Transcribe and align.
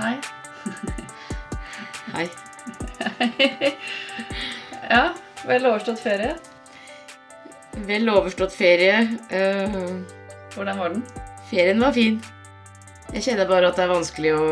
Hei. 0.00 0.14
Hei. 2.12 2.28
ja, 4.90 5.02
vel 5.46 5.66
overstått 5.66 6.00
ferie. 6.00 6.36
Vel 7.86 8.08
overstått 8.08 8.54
ferie. 8.56 9.02
Uh, 9.32 10.00
Hvordan 10.54 10.78
var 10.80 10.94
den? 10.94 11.02
ferien 11.50 11.80
var 11.80 11.92
fin. 11.92 12.20
Jeg 13.12 13.26
kjenner 13.26 13.48
bare 13.48 13.68
at 13.68 13.76
det 13.76 13.84
er 13.84 13.92
vanskelig 13.92 14.32
å, 14.32 14.44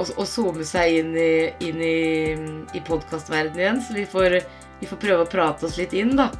å, 0.00 0.04
å 0.06 0.24
zoome 0.24 0.64
seg 0.64 1.02
inn 1.02 1.10
i, 1.20 1.32
inn 1.68 1.82
i, 1.84 1.96
i 2.72 2.82
podkastverdenen 2.86 3.60
igjen, 3.60 3.82
så 3.84 3.96
vi 3.98 4.06
får, 4.08 4.38
vi 4.80 4.88
får 4.88 5.02
prøve 5.02 5.26
å 5.26 5.32
prate 5.34 5.68
oss 5.68 5.76
litt 5.76 5.92
inn, 5.92 6.14
da. 6.16 6.30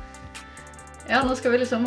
Ja, 1.06 1.20
nå 1.22 1.36
skal 1.38 1.52
vi 1.52 1.60
liksom 1.60 1.84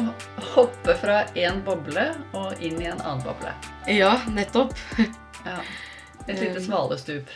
hoppe 0.53 0.93
fra 1.01 1.23
én 1.33 1.63
boble 1.65 2.11
og 2.37 2.61
inn 2.61 2.77
i 2.79 2.91
en 2.91 3.01
annen 3.01 3.25
boble. 3.25 3.55
Ja, 3.89 4.13
nettopp. 4.29 4.77
Ja. 5.45 5.59
Et 6.27 6.39
lite 6.39 6.61
svalestup. 6.61 7.29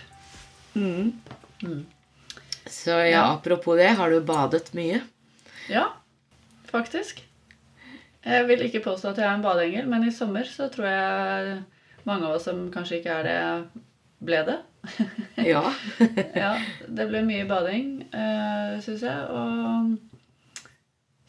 Mm. 0.76 1.14
Mm. 1.64 1.86
Så 2.66 2.90
ja, 2.90 3.06
Ja. 3.06 3.24
apropos 3.34 3.78
det, 3.78 3.88
har 3.98 4.10
du 4.10 4.22
badet 4.22 4.74
mye? 4.74 5.02
Ja, 5.70 5.88
faktisk. 6.66 7.24
Jeg 8.24 8.48
vil 8.48 8.62
ikke 8.66 8.80
påstå 8.84 9.10
at 9.12 9.18
jeg 9.20 9.28
er 9.28 9.36
en 9.36 9.44
badeengel, 9.44 9.88
men 9.88 10.04
i 10.08 10.12
sommer 10.12 10.44
så 10.48 10.70
tror 10.72 10.88
jeg 10.88 11.64
mange 12.08 12.26
av 12.28 12.36
oss 12.38 12.46
som 12.48 12.72
kanskje 12.72 13.00
ikke 13.02 13.18
er 13.20 13.24
det, 13.28 13.82
ble 14.24 14.44
det. 14.48 14.60
Ja. 15.54 15.64
Ja, 16.44 16.54
det 16.88 17.08
ble 17.10 17.22
mye 17.28 17.46
bading, 17.48 18.04
uh, 18.14 18.80
syns 18.84 19.04
jeg. 19.04 19.20
Og 19.30 20.68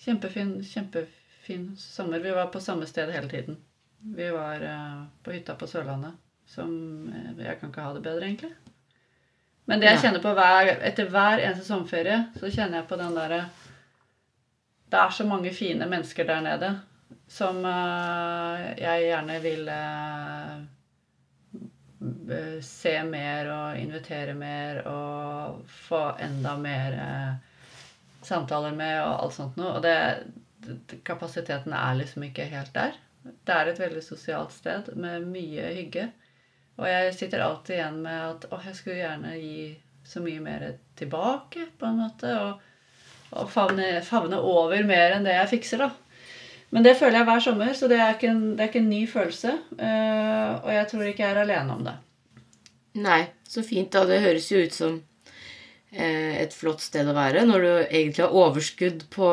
kjempefin, 0.05 0.57
kjempefin 0.67 1.71
sommer. 1.79 2.21
Vi 2.23 2.31
var 2.35 2.51
på 2.55 2.61
samme 2.61 2.87
sted 2.87 3.11
hele 3.15 3.29
tiden. 3.31 3.57
Vi 4.05 4.27
var 4.31 4.61
eh, 4.61 5.05
på 5.25 5.33
hytta 5.33 5.55
på 5.57 5.65
Sørlandet, 5.67 6.13
som 6.47 6.71
eh, 7.09 7.45
Jeg 7.47 7.61
kan 7.61 7.71
ikke 7.71 7.85
ha 7.85 7.93
det 7.95 8.05
bedre, 8.05 8.27
egentlig. 8.27 8.53
Men 9.65 9.81
det 9.81 9.89
jeg 9.89 10.03
kjenner 10.05 10.21
på 10.21 10.35
hver, 10.37 10.75
etter 10.85 11.09
hver 11.09 11.41
eneste 11.41 11.65
sommerferie, 11.67 12.19
så 12.37 12.51
kjenner 12.53 12.83
jeg 12.83 12.89
på 12.91 12.99
den 13.01 13.15
derre 13.17 13.45
Det 14.93 14.99
er 15.01 15.15
så 15.17 15.25
mange 15.25 15.55
fine 15.57 15.89
mennesker 15.89 16.29
der 16.29 16.45
nede 16.45 16.75
som 17.31 17.65
eh, 17.65 18.65
jeg 18.79 19.07
gjerne 19.09 19.39
vil 19.43 19.69
eh, 19.73 20.59
se 22.63 22.93
mer 23.09 23.49
og 23.53 23.79
invitere 23.81 24.35
mer 24.37 24.83
og 24.91 25.63
få 25.89 26.03
enda 26.21 26.57
mer 26.61 26.97
samtaler 28.25 28.77
med 28.77 29.01
og 29.03 29.25
alt 29.25 29.37
sånt 29.37 29.57
noe. 29.61 29.77
Og 29.79 29.83
det, 29.85 29.97
det, 30.65 31.01
kapasiteten 31.07 31.73
er 31.77 31.99
liksom 32.01 32.27
ikke 32.29 32.49
helt 32.53 32.75
der. 32.77 32.93
Det 33.25 33.57
er 33.57 33.71
et 33.71 33.81
veldig 33.81 34.03
sosialt 34.05 34.53
sted 34.53 34.93
med 35.01 35.25
mye 35.33 35.71
hygge. 35.79 36.11
Og 36.81 36.87
jeg 36.91 37.15
sitter 37.15 37.45
alltid 37.45 37.77
igjen 37.77 38.01
med 38.03 38.21
at 38.29 38.47
å, 38.51 38.59
jeg 38.65 38.79
skulle 38.79 39.01
gjerne 39.01 39.35
gi 39.39 39.67
så 40.05 40.21
mye 40.25 40.41
mer 40.43 40.65
tilbake, 40.99 41.69
på 41.79 41.89
en 41.89 42.01
måte. 42.03 42.33
Og, 42.35 42.73
og 43.35 43.51
favne, 43.51 44.01
favne 44.07 44.41
over 44.43 44.83
mer 44.87 45.15
enn 45.15 45.27
det 45.27 45.37
jeg 45.37 45.53
fikser, 45.57 45.85
da. 45.87 45.93
Men 46.75 46.83
det 46.83 46.97
føler 46.99 47.21
jeg 47.21 47.29
hver 47.29 47.43
sommer, 47.45 47.73
så 47.79 47.89
det 47.91 48.01
er 48.03 48.17
ikke 48.17 48.33
en, 48.33 48.45
er 48.59 48.67
ikke 48.67 48.83
en 48.83 48.91
ny 48.91 49.05
følelse. 49.07 49.53
eh, 49.79 50.53
og 50.59 50.71
jeg 50.75 50.87
tror 50.91 51.07
ikke 51.07 51.23
jeg 51.23 51.35
er 51.37 51.43
alene 51.45 51.77
om 51.77 51.85
det. 51.87 51.95
Nei, 53.05 53.21
så 53.47 53.63
fint, 53.67 53.93
da. 53.95 54.03
Det 54.09 54.23
høres 54.25 54.51
jo 54.51 54.63
ut 54.65 54.75
som 54.75 54.97
eh, 55.93 56.41
et 56.43 56.55
flott 56.55 56.83
sted 56.83 57.07
å 57.07 57.15
være 57.15 57.45
når 57.47 57.63
du 57.67 57.71
egentlig 57.85 58.25
har 58.25 58.35
overskudd 58.35 59.07
på 59.15 59.31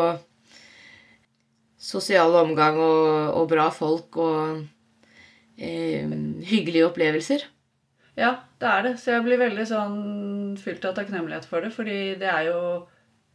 sosial 1.81 2.38
omgang 2.44 2.78
og, 2.78 3.34
og 3.42 3.50
bra 3.50 3.72
folk 3.73 4.22
og 4.22 4.62
eh, 5.62 6.16
hyggelige 6.50 6.88
opplevelser. 6.90 7.45
Ja, 8.20 8.36
det 8.59 8.67
er 8.67 8.84
det. 8.86 8.95
Så 9.00 9.14
jeg 9.16 9.26
blir 9.26 9.40
veldig 9.40 9.68
sånn 9.70 10.02
fylt 10.59 10.84
av 10.88 10.98
takknemlighet 10.98 11.48
for 11.48 11.64
det. 11.64 11.72
Fordi 11.76 12.00
det 12.19 12.30
er 12.30 12.50
jo 12.52 12.59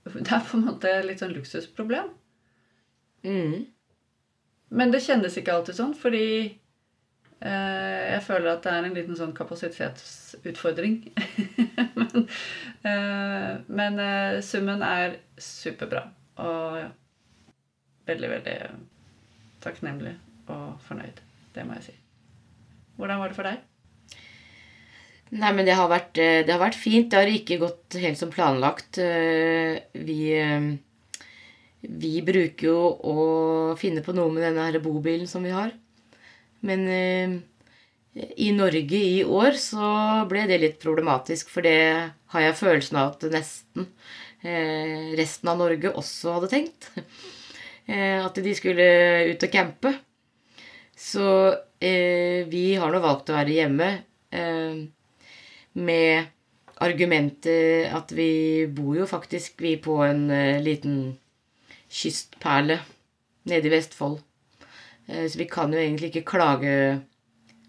Det 0.06 0.30
er 0.30 0.44
på 0.46 0.54
en 0.54 0.68
måte 0.68 0.90
litt 1.02 1.18
sånn 1.18 1.34
luksusproblem. 1.34 2.12
Mm. 3.26 3.64
Men 4.78 4.92
det 4.92 5.00
kjennes 5.02 5.34
ikke 5.34 5.56
alltid 5.56 5.74
sånn, 5.80 5.94
fordi 5.98 6.28
eh, 7.40 8.02
jeg 8.12 8.22
føler 8.22 8.52
at 8.52 8.62
det 8.62 8.74
er 8.76 8.86
en 8.86 8.94
liten 8.94 9.18
sånn 9.18 9.34
kapasitetsutfordring. 9.34 11.00
men 11.98 12.28
eh, 12.86 13.50
men 13.66 14.00
eh, 14.06 14.38
summen 14.46 14.86
er 14.86 15.18
superbra. 15.42 16.06
Og 16.38 16.80
ja, 16.84 16.88
veldig, 18.06 18.32
veldig 18.36 18.58
takknemlig 19.66 20.14
og 20.54 20.76
fornøyd. 20.86 21.22
Det 21.54 21.66
må 21.66 21.80
jeg 21.80 21.90
si. 21.90 22.00
Hvordan 22.96 23.20
var 23.20 23.30
det 23.32 23.36
for 23.36 23.48
deg? 23.48 23.64
Nei, 25.34 25.50
men 25.52 25.66
det 25.66 25.74
har, 25.74 25.88
vært, 25.90 26.18
eh, 26.22 26.42
det 26.46 26.52
har 26.54 26.62
vært 26.62 26.78
fint. 26.78 27.08
Det 27.10 27.18
har 27.18 27.30
ikke 27.30 27.58
gått 27.58 27.96
helt 27.98 28.18
som 28.18 28.30
planlagt. 28.30 28.98
Eh, 29.02 29.80
Vi, 29.92 30.20
eh, 30.38 30.76
vi 31.82 32.20
bruker 32.22 32.68
jo 32.68 32.78
å 33.02 33.16
finne 33.78 34.02
på 34.02 34.14
noe 34.14 34.30
med 34.30 34.42
denne 34.42 34.68
her 34.70 34.78
bobilen 34.80 35.26
som 35.26 35.42
vi 35.42 35.50
har. 35.50 35.72
Men 36.62 37.42
i 38.16 38.50
Norge 38.50 38.96
i 38.96 39.22
år 39.22 39.52
så 39.60 40.26
ble 40.26 40.46
det 40.48 40.60
litt 40.60 40.80
problematisk, 40.80 41.50
for 41.52 41.62
det 41.62 42.12
har 42.32 42.40
jeg 42.40 42.56
følelsen 42.58 42.96
av 42.96 43.12
at 43.12 43.26
nesten 43.30 43.86
resten 44.42 45.48
av 45.48 45.58
Norge 45.58 45.92
også 45.92 46.32
hadde 46.38 46.50
tenkt. 46.50 46.90
At 48.26 48.34
de 48.34 48.54
skulle 48.54 48.86
ut 49.30 49.42
og 49.42 49.52
campe. 49.52 49.92
Så 50.96 51.54
vi 51.80 52.64
har 52.80 52.92
nå 52.92 53.00
valgt 53.04 53.30
å 53.30 53.36
være 53.36 53.56
hjemme. 53.58 53.90
Eh, 54.32 54.78
med 55.76 56.32
argumentet 56.82 57.92
at 57.94 58.12
vi 58.12 58.66
bor 58.72 58.96
jo 58.98 59.06
faktisk 59.08 59.60
vi 59.64 59.76
på 59.80 59.98
en 60.04 60.28
eh, 60.30 60.62
liten 60.62 61.16
kystperle 61.88 62.80
nede 63.48 63.68
i 63.68 63.72
Vestfold. 63.72 64.20
Eh, 65.06 65.26
så 65.28 65.38
vi 65.38 65.48
kan 65.48 65.72
jo 65.72 65.80
egentlig 65.80 66.12
ikke 66.12 66.26
klage, 66.32 66.76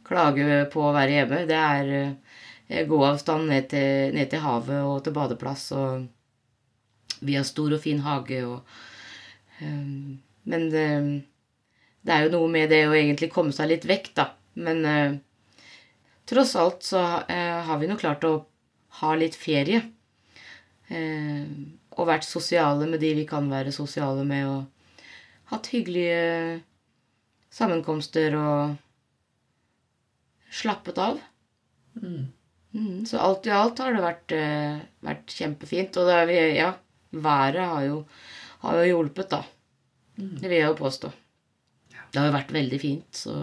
klage 0.07 0.65
på 0.73 0.83
å 0.83 0.95
være 0.95 1.19
hjemme. 1.19 1.45
Det 1.49 1.61
er 1.61 1.93
eh, 1.95 2.83
gåavstand 2.87 3.47
ned 3.51 3.69
til, 3.71 4.13
ned 4.15 4.31
til 4.31 4.43
havet 4.43 4.83
og 4.83 5.01
til 5.05 5.15
badeplass, 5.15 5.69
og 5.77 6.07
vi 7.23 7.37
har 7.37 7.47
stor 7.47 7.77
og 7.77 7.81
fin 7.81 8.03
hage 8.05 8.43
og 8.45 8.59
eh, 9.59 10.15
Men 10.47 10.69
det, 10.71 10.87
det 12.07 12.13
er 12.15 12.25
jo 12.25 12.33
noe 12.37 12.47
med 12.51 12.69
det 12.71 12.85
å 12.87 12.95
egentlig 12.95 13.27
komme 13.33 13.51
seg 13.55 13.67
litt 13.73 13.85
vekk, 13.89 14.13
da. 14.15 14.29
Men 14.63 14.85
eh, 14.87 15.17
tross 16.29 16.55
alt 16.59 16.85
så 16.87 17.01
eh, 17.27 17.57
har 17.67 17.81
vi 17.81 17.89
nå 17.91 17.97
klart 17.99 18.23
å 18.27 18.33
ha 19.01 19.11
litt 19.19 19.35
ferie. 19.37 19.81
Eh, 20.87 21.43
og 21.97 22.07
vært 22.07 22.23
sosiale 22.27 22.87
med 22.87 23.01
de 23.03 23.11
vi 23.17 23.25
kan 23.27 23.49
være 23.51 23.73
sosiale 23.75 24.23
med, 24.27 24.47
og 24.47 25.03
hatt 25.51 25.67
hyggelige 25.73 26.61
sammenkomster 27.57 28.35
og 28.39 28.77
slappet 30.53 30.97
av. 31.01 31.19
Mm. 32.01 32.25
Mm, 32.77 33.05
så 33.09 33.17
alt 33.23 33.47
i 33.47 33.53
alt 33.55 33.79
har 33.81 33.95
det 33.95 34.03
vært, 34.03 34.31
eh, 34.37 34.79
vært 35.03 35.33
kjempefint. 35.33 35.97
Og 35.97 36.07
det 36.07 36.15
er, 36.21 36.25
vi- 36.29 36.57
ja, 36.57 36.73
været 37.13 37.67
har 37.67 37.83
jo, 37.85 38.05
har 38.61 38.75
jo 38.83 38.89
hjulpet, 38.91 39.29
da. 39.29 39.43
Mm. 40.19 40.35
Det 40.41 40.49
vil 40.49 40.57
jeg 40.59 40.67
jo 40.67 40.75
påstå. 40.83 41.11
Det 42.11 42.19
har 42.19 42.29
jo 42.29 42.35
vært 42.37 42.53
veldig 42.55 42.79
fint, 42.81 43.07
så 43.15 43.37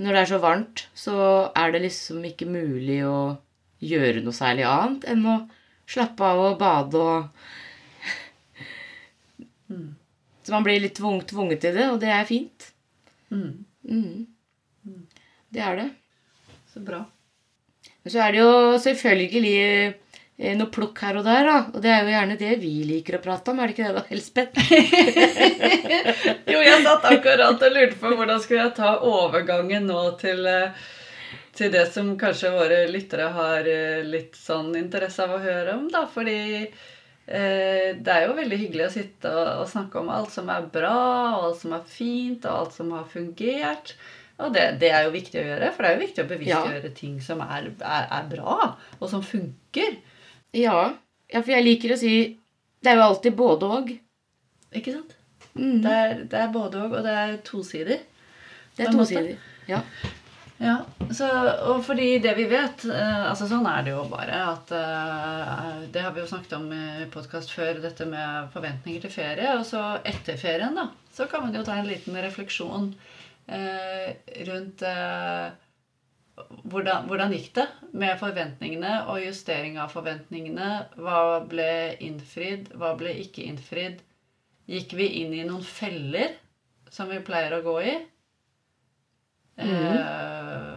Når 0.00 0.14
det 0.14 0.20
er 0.20 0.28
så 0.30 0.38
varmt, 0.38 0.84
så 0.94 1.14
er 1.56 1.72
det 1.72 1.80
liksom 1.82 2.22
ikke 2.24 2.46
mulig 2.46 3.00
å 3.04 3.36
gjøre 3.82 4.22
noe 4.22 4.36
særlig 4.36 4.64
annet 4.68 5.08
enn 5.10 5.24
å 5.26 5.34
slappe 5.90 6.24
av 6.24 6.44
og 6.44 6.60
bade 6.60 7.00
og 7.00 7.48
Mm. 9.70 9.94
Så 10.42 10.52
man 10.52 10.64
blir 10.66 10.80
litt 10.82 10.96
tvung, 10.98 11.20
tvunget 11.22 11.62
til 11.62 11.76
det, 11.78 11.86
og 11.92 12.00
det 12.02 12.10
er 12.10 12.26
fint. 12.26 12.70
Mm. 13.30 13.64
Mm. 13.86 14.26
Det 15.54 15.62
er 15.62 15.76
det. 15.78 15.88
Så 16.72 16.82
bra. 16.82 17.04
Men 18.02 18.12
så 18.12 18.22
er 18.24 18.34
det 18.34 18.40
jo 18.40 18.78
selvfølgelig 18.82 19.94
noe 20.40 20.70
plukk 20.72 21.02
her 21.04 21.18
og 21.20 21.26
der, 21.26 21.44
da. 21.44 21.56
Og 21.74 21.82
det 21.84 21.90
er 21.92 22.04
jo 22.04 22.12
gjerne 22.14 22.36
det 22.40 22.52
vi 22.62 22.72
liker 22.88 23.18
å 23.18 23.22
prate 23.24 23.52
om, 23.52 23.58
er 23.60 23.68
det 23.68 23.74
ikke 23.74 23.88
det 23.88 23.96
da, 23.98 24.04
Elspeth? 24.14 24.54
Jo, 26.52 26.62
jeg 26.64 26.84
satt 26.86 27.04
akkurat 27.10 27.60
og 27.60 27.74
lurte 27.74 27.98
på 28.00 28.12
hvordan 28.16 28.40
skulle 28.42 28.64
jeg 28.64 28.76
ta 28.78 28.94
overgangen 29.06 29.84
nå 29.90 30.04
til, 30.20 30.40
eh, 30.48 30.86
til 31.56 31.72
det 31.74 31.84
som 31.92 32.14
kanskje 32.20 32.54
våre 32.54 32.78
lyttere 32.90 33.28
har 33.34 33.68
eh, 33.68 34.00
litt 34.06 34.38
sånn 34.38 34.72
interesse 34.80 35.26
av 35.26 35.36
å 35.36 35.42
høre 35.44 35.74
om, 35.76 35.90
da. 35.92 36.06
Fordi 36.10 36.38
eh, 36.64 37.90
det 38.00 38.14
er 38.14 38.24
jo 38.26 38.38
veldig 38.38 38.60
hyggelig 38.62 38.86
å 38.86 38.94
sitte 38.96 39.34
og, 39.34 39.50
og 39.64 39.68
snakke 39.70 40.00
om 40.00 40.08
alt 40.14 40.32
som 40.34 40.48
er 40.52 40.70
bra, 40.72 40.96
og 41.36 41.50
alt 41.50 41.60
som 41.60 41.76
er 41.76 41.84
fint, 41.90 42.48
og 42.48 42.62
alt 42.62 42.78
som 42.80 42.94
har 42.96 43.04
fungert. 43.12 43.92
Og 44.40 44.54
det, 44.56 44.64
det 44.80 44.88
er 44.96 45.04
jo 45.04 45.12
viktig 45.12 45.36
å 45.36 45.44
gjøre, 45.50 45.68
for 45.74 45.84
det 45.84 45.90
er 45.90 45.98
jo 45.98 46.04
viktig 46.06 46.24
å 46.24 46.30
bevisstgjøre 46.30 46.94
ting 46.96 47.20
som 47.24 47.42
er, 47.44 47.68
er, 47.76 48.08
er 48.08 48.30
bra, 48.30 48.56
og 48.98 49.12
som 49.12 49.24
funker. 49.24 50.00
Ja. 50.56 50.78
ja, 51.30 51.40
for 51.40 51.52
jeg 51.54 51.66
liker 51.66 51.94
å 51.94 51.98
si 52.00 52.12
Det 52.82 52.90
er 52.90 52.96
jo 52.98 53.08
alltid 53.08 53.36
både 53.36 53.68
og. 53.78 53.90
Ikke 54.74 54.94
sant? 54.94 55.16
Mm. 55.54 55.82
Det 55.84 55.92
er, 55.92 56.16
det 56.30 56.38
er 56.40 56.54
både 56.54 56.80
og, 56.84 56.96
og 56.96 57.04
det 57.04 57.12
er 57.24 57.36
tosider. 57.46 58.00
Det 58.76 58.86
er 58.86 58.96
tosider, 58.96 59.36
Ja. 59.68 59.82
Ja, 60.60 60.74
så, 61.16 61.26
og 61.72 61.78
fordi 61.86 62.18
det 62.20 62.34
vi 62.36 62.44
vet 62.50 62.82
eh, 62.84 63.22
altså 63.30 63.46
Sånn 63.48 63.64
er 63.64 63.84
det 63.86 63.94
jo 63.94 64.02
bare. 64.10 64.40
at 64.52 64.72
eh, 64.76 65.78
Det 65.88 66.02
har 66.04 66.12
vi 66.12 66.20
jo 66.20 66.28
snakket 66.28 66.52
om 66.58 66.66
i 66.76 67.06
podkast 67.12 67.54
før, 67.56 67.80
dette 67.80 68.04
med 68.08 68.50
forventninger 68.52 69.06
til 69.06 69.14
ferie. 69.14 69.54
Og 69.56 69.64
så 69.64 69.80
etter 70.04 70.36
ferien, 70.40 70.76
da, 70.76 70.90
så 71.16 71.24
kan 71.30 71.46
man 71.46 71.56
jo 71.56 71.64
ta 71.64 71.78
en 71.80 71.88
liten 71.88 72.18
refleksjon 72.20 72.90
eh, 73.48 74.12
rundt 74.50 74.84
eh, 74.84 75.48
hvordan, 76.70 77.08
hvordan 77.10 77.32
gikk 77.34 77.50
det 77.56 77.66
med 77.92 78.18
forventningene 78.20 78.92
og 79.10 79.22
justering 79.24 79.78
av 79.80 79.92
forventningene? 79.94 80.70
Hva 81.00 81.40
ble 81.50 81.96
innfridd? 82.06 82.70
Hva 82.78 82.94
ble 82.98 83.14
ikke 83.24 83.46
innfridd? 83.48 84.00
Gikk 84.70 84.94
vi 84.98 85.08
inn 85.22 85.34
i 85.34 85.44
noen 85.46 85.66
feller 85.66 86.36
som 86.90 87.10
vi 87.10 87.20
pleier 87.26 87.56
å 87.56 87.64
gå 87.64 87.76
i? 87.82 87.94
Eh, 89.60 90.74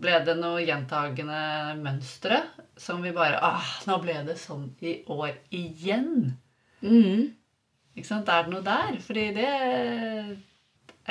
ble 0.00 0.16
det 0.24 0.36
noe 0.38 0.62
gjentagende 0.62 1.40
mønstre 1.80 2.40
som 2.80 3.02
vi 3.04 3.12
bare 3.16 3.40
ah, 3.44 3.66
Nå 3.88 3.98
ble 4.04 4.16
det 4.28 4.38
sånn 4.40 4.70
i 4.80 5.00
år 5.10 5.34
igjen. 5.52 6.32
Mm. 6.80 7.30
Ikke 7.96 8.08
sant? 8.08 8.30
Er 8.30 8.46
det 8.46 8.54
noe 8.54 8.64
der? 8.64 8.98
Fordi 9.04 9.26
det 9.36 9.48
er 9.50 10.34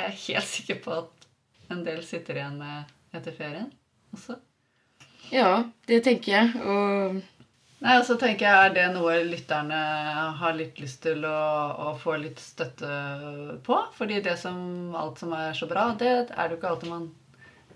jeg 0.00 0.20
helt 0.24 0.50
sikker 0.50 0.80
på 0.84 0.96
at 1.02 1.19
en 1.70 1.84
del 1.86 2.02
sitter 2.06 2.40
igjen 2.40 2.58
med 2.60 3.16
etter 3.16 3.34
ferien 3.34 3.70
også. 4.14 4.38
Ja, 5.30 5.62
det 5.86 6.02
tenker 6.06 6.32
jeg. 6.32 6.64
Og 6.64 7.20
Nei, 7.80 7.94
og 7.96 8.04
så 8.04 8.18
tenker 8.20 8.44
jeg, 8.44 8.66
Er 8.68 8.74
det 8.76 8.86
noe 8.92 9.14
lytterne 9.24 9.78
har 10.36 10.56
litt 10.56 10.80
lyst 10.82 11.00
til 11.06 11.24
å, 11.24 11.38
å 11.88 11.94
få 11.96 12.18
litt 12.20 12.40
støtte 12.42 12.90
på? 13.64 13.78
Fordi 13.96 14.20
det 14.24 14.36
som, 14.40 14.58
alt 14.96 15.22
som 15.22 15.32
er 15.32 15.56
så 15.56 15.68
bra, 15.70 15.86
det 15.96 16.10
er 16.12 16.28
det 16.28 16.50
jo 16.52 16.58
ikke 16.58 16.74
alltid 16.74 16.92
man 16.92 17.08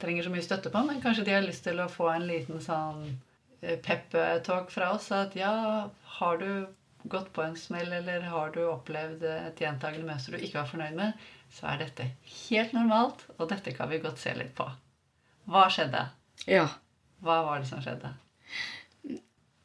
trenger 0.03 0.27
så 0.27 0.35
mye 0.35 0.45
støtte 0.45 0.73
på. 0.75 0.83
Men 0.85 1.01
kanskje 1.01 1.25
de 1.25 1.37
har 1.39 1.47
lyst 1.47 1.65
til 1.65 1.81
å 1.81 1.89
få 1.89 2.11
en 2.13 2.27
liten 2.29 2.61
sånn 2.61 3.07
eh, 3.63 3.79
pep-talk 3.81 4.75
fra 4.75 4.93
oss. 4.99 5.09
At 5.17 5.39
ja, 5.41 5.55
har 6.19 6.43
du 6.43 6.67
gått 7.09 7.33
på 7.33 7.45
en 7.45 7.57
smell, 7.57 7.89
eller 7.93 8.29
har 8.29 8.53
du 8.53 8.61
opplevd 8.67 9.25
et 9.29 9.61
gjentagende 9.61 10.09
mønster 10.09 10.37
du 10.37 10.45
ikke 10.45 10.61
var 10.63 10.71
fornøyd 10.71 11.01
med, 11.01 11.25
så 11.55 11.69
er 11.71 11.79
dette 11.85 12.09
helt 12.49 12.73
normalt, 12.75 13.23
og 13.39 13.49
dette 13.53 13.73
kan 13.77 13.89
vi 13.91 14.01
godt 14.03 14.19
se 14.23 14.33
litt 14.37 14.55
på. 14.59 14.67
Hva 15.51 15.67
skjedde? 15.71 16.07
ja. 16.51 16.67
Hva 17.25 17.39
var 17.47 17.61
det 17.63 17.69
som 17.71 17.81
skjedde? 17.81 18.11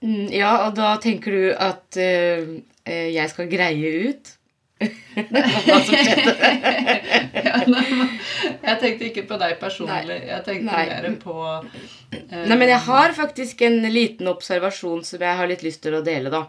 Mm, 0.02 0.30
Ja, 0.32 0.52
og 0.68 0.76
da 0.78 0.94
tenker 1.04 1.34
du 1.36 1.48
at 1.60 1.98
eh, 2.00 2.46
jeg 2.88 3.32
skal 3.34 3.50
greie 3.52 3.90
ut 4.14 4.30
hva 4.80 5.80
som 5.84 5.98
skjedde? 5.98 6.52
ja, 7.50 7.58
nei, 7.68 7.84
jeg 8.64 8.78
tenkte 8.80 9.10
ikke 9.10 9.26
på 9.28 9.40
deg 9.42 9.58
personlig. 9.60 10.22
Jeg 10.30 10.46
tenkte 10.46 10.70
Nei. 10.70 10.86
mer 10.88 11.18
på 11.20 11.36
eh, 11.50 12.46
Nei, 12.48 12.56
men 12.56 12.70
jeg 12.72 12.80
har 12.86 13.16
faktisk 13.18 13.66
en 13.68 13.82
liten 13.92 14.32
observasjon 14.32 15.04
som 15.04 15.26
jeg 15.28 15.36
har 15.42 15.52
litt 15.52 15.66
lyst 15.68 15.84
til 15.84 16.00
å 16.00 16.04
dele, 16.06 16.32
da. 16.32 16.46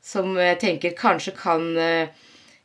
Som 0.00 0.32
jeg 0.40 0.56
tenker 0.62 0.96
kanskje 0.96 1.34
kan 1.36 1.68
eh, 1.76 2.08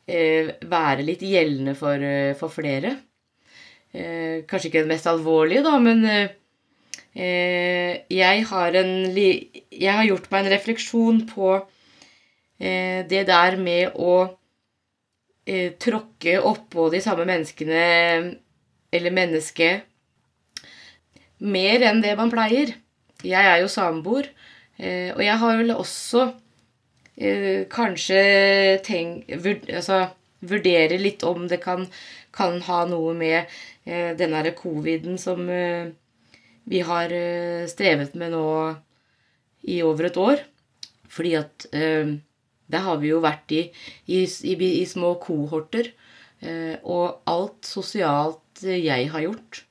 være 0.07 1.05
litt 1.05 1.23
gjeldende 1.25 1.75
for, 1.75 1.97
eh, 1.97 2.35
for 2.37 2.49
flere. 2.53 2.95
Eh, 3.93 4.43
kanskje 4.45 4.69
ikke 4.69 4.83
den 4.83 4.91
mest 4.91 5.07
alvorlige, 5.07 5.63
da, 5.63 5.77
men 5.79 6.05
eh, 6.05 6.29
eh, 7.15 8.03
jeg 8.11 8.45
har 8.45 8.75
en 8.75 9.15
Jeg 9.15 9.93
har 9.93 10.05
gjort 10.05 10.29
meg 10.31 10.45
en 10.45 10.51
refleksjon 10.51 11.21
på 11.29 11.65
eh, 12.59 13.05
det 13.07 13.25
der 13.27 13.57
med 13.57 13.95
å 13.95 14.37
eh, 15.47 15.73
tråkke 15.79 16.41
oppå 16.43 16.89
de 16.91 17.01
samme 17.01 17.25
menneskene 17.25 18.35
eller 18.91 19.11
mennesket 19.11 19.83
mer 21.39 21.83
enn 21.83 22.01
det 22.03 22.15
man 22.17 22.31
pleier. 22.31 22.75
Jeg 23.25 23.45
er 23.47 23.61
jo 23.61 23.67
samboer, 23.71 24.29
eh, 24.77 25.11
og 25.15 25.21
jeg 25.23 25.37
har 25.39 25.57
vel 25.57 25.71
også 25.75 26.21
eh, 26.27 26.44
kanskje 27.71 28.21
tenk, 28.83 29.29
altså, 29.71 30.05
Vurdere 30.45 30.97
litt 30.99 31.23
om 31.25 31.47
det 31.49 31.57
kan, 31.63 31.87
kan 32.35 32.59
ha 32.67 32.81
noe 32.89 33.13
med 33.17 33.47
eh, 33.87 34.11
den 34.17 34.35
derre 34.35 34.51
coviden 34.57 35.17
som 35.17 35.47
eh, 35.49 35.87
vi 36.69 36.81
har 36.85 37.13
eh, 37.13 37.65
strevet 37.71 38.13
med 38.19 38.33
nå 38.35 38.45
i 39.65 39.79
over 39.85 40.09
et 40.09 40.19
år. 40.21 40.43
Fordi 41.09 41.33
at 41.39 41.67
eh, 41.73 42.15
der 42.67 42.85
har 42.85 42.99
vi 43.01 43.13
jo 43.13 43.23
vært 43.23 43.53
i, 43.55 43.63
i, 44.11 44.25
i, 44.25 44.55
i 44.81 44.85
små 44.89 45.15
kohorter. 45.23 45.91
Eh, 46.41 46.75
og 46.83 47.23
alt 47.29 47.65
sosialt 47.69 48.65
jeg 48.65 49.09
har 49.11 49.25
gjort 49.25 49.63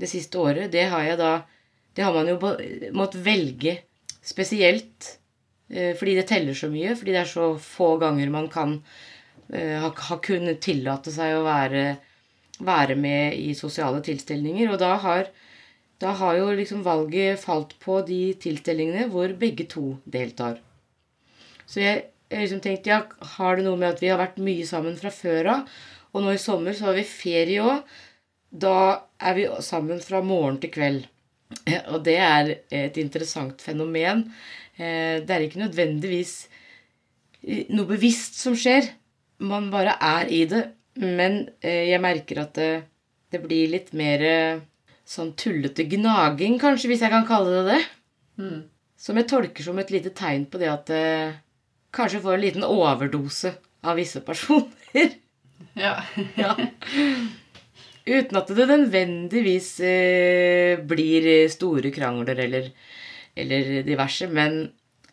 det 0.00 0.08
siste 0.08 0.40
året, 0.40 0.70
det 0.72 0.86
har 0.92 1.04
jeg 1.04 1.18
da 1.20 1.32
Det 1.96 2.04
har 2.06 2.14
man 2.14 2.28
jo 2.28 2.36
måttet 2.94 3.24
velge 3.24 3.72
spesielt. 4.22 5.19
Eh, 5.70 5.92
Fordi 5.96 6.16
det 6.18 6.28
teller 6.30 6.56
så 6.56 6.70
mye. 6.72 6.94
Fordi 6.98 7.14
det 7.14 7.22
er 7.22 7.30
så 7.30 7.52
få 7.62 7.94
ganger 8.02 8.32
man 8.32 8.48
kan 8.52 8.78
eh, 9.52 9.76
ha, 9.80 9.90
ha 9.90 10.18
kunnet 10.22 10.62
tillate 10.64 11.12
seg 11.14 11.36
å 11.38 11.44
være, 11.46 11.84
være 12.60 12.96
med 12.98 13.38
i 13.38 13.54
sosiale 13.58 14.02
tilstelninger. 14.06 14.70
Og 14.72 14.80
da 14.82 14.94
har, 15.04 15.30
da 16.02 16.14
har 16.20 16.40
jo 16.40 16.50
liksom 16.58 16.82
valget 16.86 17.42
falt 17.42 17.76
på 17.82 18.00
de 18.08 18.22
tilstelningene 18.42 19.08
hvor 19.12 19.36
begge 19.38 19.68
to 19.70 19.94
deltar. 20.04 20.60
Så 21.70 21.84
jeg, 21.84 22.04
jeg 22.30 22.44
liksom 22.46 22.60
tenkte, 22.64 22.90
ja, 22.90 23.28
har 23.36 23.56
det 23.56 23.66
noe 23.66 23.78
med 23.78 23.94
at 23.94 24.02
vi 24.02 24.10
har 24.10 24.18
vært 24.18 24.42
mye 24.42 24.66
sammen 24.66 24.98
fra 24.98 25.12
før 25.14 25.54
av? 25.54 25.80
Og 26.10 26.24
nå 26.24 26.34
i 26.34 26.42
sommer 26.42 26.74
så 26.74 26.88
har 26.88 26.98
vi 26.98 27.06
ferie 27.06 27.62
òg. 27.62 27.86
Da 28.50 28.76
er 29.22 29.36
vi 29.36 29.46
sammen 29.62 30.00
fra 30.02 30.22
morgen 30.26 30.58
til 30.62 30.72
kveld. 30.74 31.04
Og 31.90 32.00
det 32.06 32.16
er 32.22 32.50
et 32.70 32.96
interessant 33.02 33.60
fenomen. 33.62 34.24
Eh, 34.76 35.20
Det 35.24 35.30
er 35.34 35.44
ikke 35.46 35.62
nødvendigvis 35.64 36.34
eh, 37.42 37.66
noe 37.74 37.86
bevisst 37.90 38.38
som 38.40 38.56
skjer. 38.56 38.90
Man 39.40 39.70
bare 39.70 39.96
er 40.00 40.30
i 40.30 40.44
det. 40.50 40.64
Men 41.00 41.48
eh, 41.62 41.90
jeg 41.90 42.00
merker 42.02 42.42
at 42.44 42.54
det, 42.58 42.70
det 43.32 43.42
blir 43.44 43.70
litt 43.72 43.92
mer 43.96 44.24
sånn 45.10 45.32
tullete 45.38 45.86
gnaging, 45.90 46.58
kanskje, 46.62 46.90
hvis 46.92 47.00
jeg 47.02 47.10
kan 47.10 47.26
kalle 47.26 47.50
det 47.56 47.64
det. 47.74 47.80
mm. 48.44 48.60
Som 49.00 49.16
jeg 49.16 49.30
tolker 49.30 49.64
som 49.64 49.78
et 49.80 49.90
lite 49.90 50.10
tegn 50.12 50.42
på 50.50 50.58
det 50.60 50.68
at 50.68 50.90
jeg 50.92 51.30
kanskje 51.96 52.20
får 52.20 52.34
en 52.36 52.42
liten 52.42 52.66
overdose 52.66 53.54
av 53.82 53.96
visse 53.96 54.20
personer. 54.20 55.14
Ja. 55.74 55.94
ja. 56.42 56.52
Uten 58.06 58.38
at 58.40 58.52
det 58.56 58.66
nødvendigvis 58.70 59.70
eh, 59.84 60.80
blir 60.88 61.48
store 61.52 61.92
krangler 61.94 62.38
eller, 62.46 62.70
eller 63.36 63.82
diverse. 63.86 64.28
Men 64.28 64.62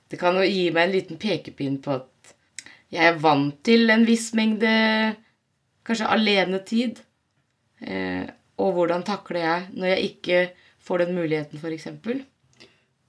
det 0.07 0.19
kan 0.21 0.37
jo 0.39 0.45
gi 0.47 0.69
meg 0.71 0.87
en 0.87 0.95
liten 0.95 1.19
pekepinn 1.21 1.81
på 1.83 1.97
at 1.99 2.33
jeg 2.93 3.09
er 3.09 3.19
vant 3.19 3.57
til 3.67 3.91
en 3.91 4.05
viss 4.07 4.31
mengde 4.37 4.71
kanskje 5.87 6.07
alenetid. 6.15 7.03
Eh, 7.83 8.23
og 8.57 8.73
hvordan 8.73 9.03
takler 9.05 9.43
jeg 9.43 9.67
når 9.75 9.93
jeg 9.93 10.11
ikke 10.11 10.39
får 10.87 11.03
den 11.03 11.15
muligheten, 11.17 11.59
f.eks. 11.59 11.89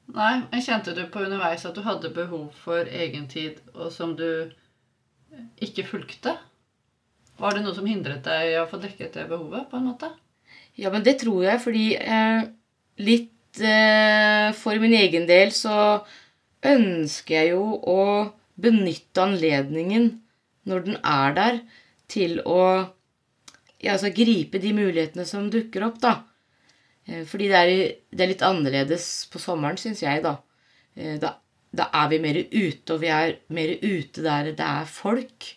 Nei, 0.09 0.35
men 0.51 0.65
kjente 0.65 0.95
du 0.97 1.05
på 1.13 1.23
underveis 1.25 1.67
at 1.69 1.77
du 1.77 1.85
hadde 1.85 2.11
behov 2.17 2.49
for 2.57 2.89
egentid, 2.89 3.61
og 3.75 3.93
som 3.93 4.15
du 4.17 4.51
ikke 5.63 5.85
fulgte? 5.87 6.35
Var 7.39 7.55
det 7.55 7.65
noe 7.65 7.75
som 7.77 7.87
hindret 7.87 8.25
deg 8.27 8.53
i 8.53 8.57
å 8.59 8.67
få 8.71 8.81
dekket 8.83 9.15
det 9.15 9.29
behovet, 9.31 9.69
på 9.71 9.79
en 9.79 9.91
måte? 9.93 10.11
Ja, 10.79 10.91
men 10.95 11.05
det 11.07 11.19
tror 11.23 11.45
jeg, 11.47 11.61
fordi 11.63 11.87
eh, 11.99 12.49
litt 13.03 13.61
eh, 13.63 14.51
for 14.59 14.79
min 14.83 14.95
egen 14.99 15.27
del 15.31 15.53
så 15.55 16.05
ønsker 16.67 17.35
jeg 17.37 17.53
jo 17.55 17.79
å 17.79 18.03
benytte 18.59 19.23
anledningen 19.23 20.11
når 20.69 20.87
den 20.87 20.99
er 21.07 21.37
der, 21.37 21.61
til 22.09 22.41
å 22.43 22.61
ja, 23.79 23.95
altså 23.95 24.11
gripe 24.15 24.59
de 24.63 24.73
mulighetene 24.75 25.27
som 25.29 25.51
dukker 25.53 25.85
opp, 25.87 26.01
da. 26.03 26.15
Eh, 27.07 27.25
fordi 27.29 27.51
det 27.51 27.59
er, 27.59 27.75
det 28.11 28.25
er 28.25 28.33
litt 28.33 28.47
annerledes 28.47 29.07
på 29.33 29.43
sommeren, 29.43 29.79
syns 29.81 30.03
jeg, 30.05 30.25
da. 30.27 30.39
Eh, 30.99 31.19
da. 31.23 31.37
Da 31.69 31.91
er 31.93 32.07
vi 32.09 32.19
mer 32.23 32.39
ute, 32.49 32.95
og 32.95 33.03
vi 33.03 33.11
er 33.13 33.35
mer 33.53 33.75
ute 33.83 34.23
der 34.25 34.55
det 34.57 34.65
er 34.65 34.87
folk. 34.89 35.51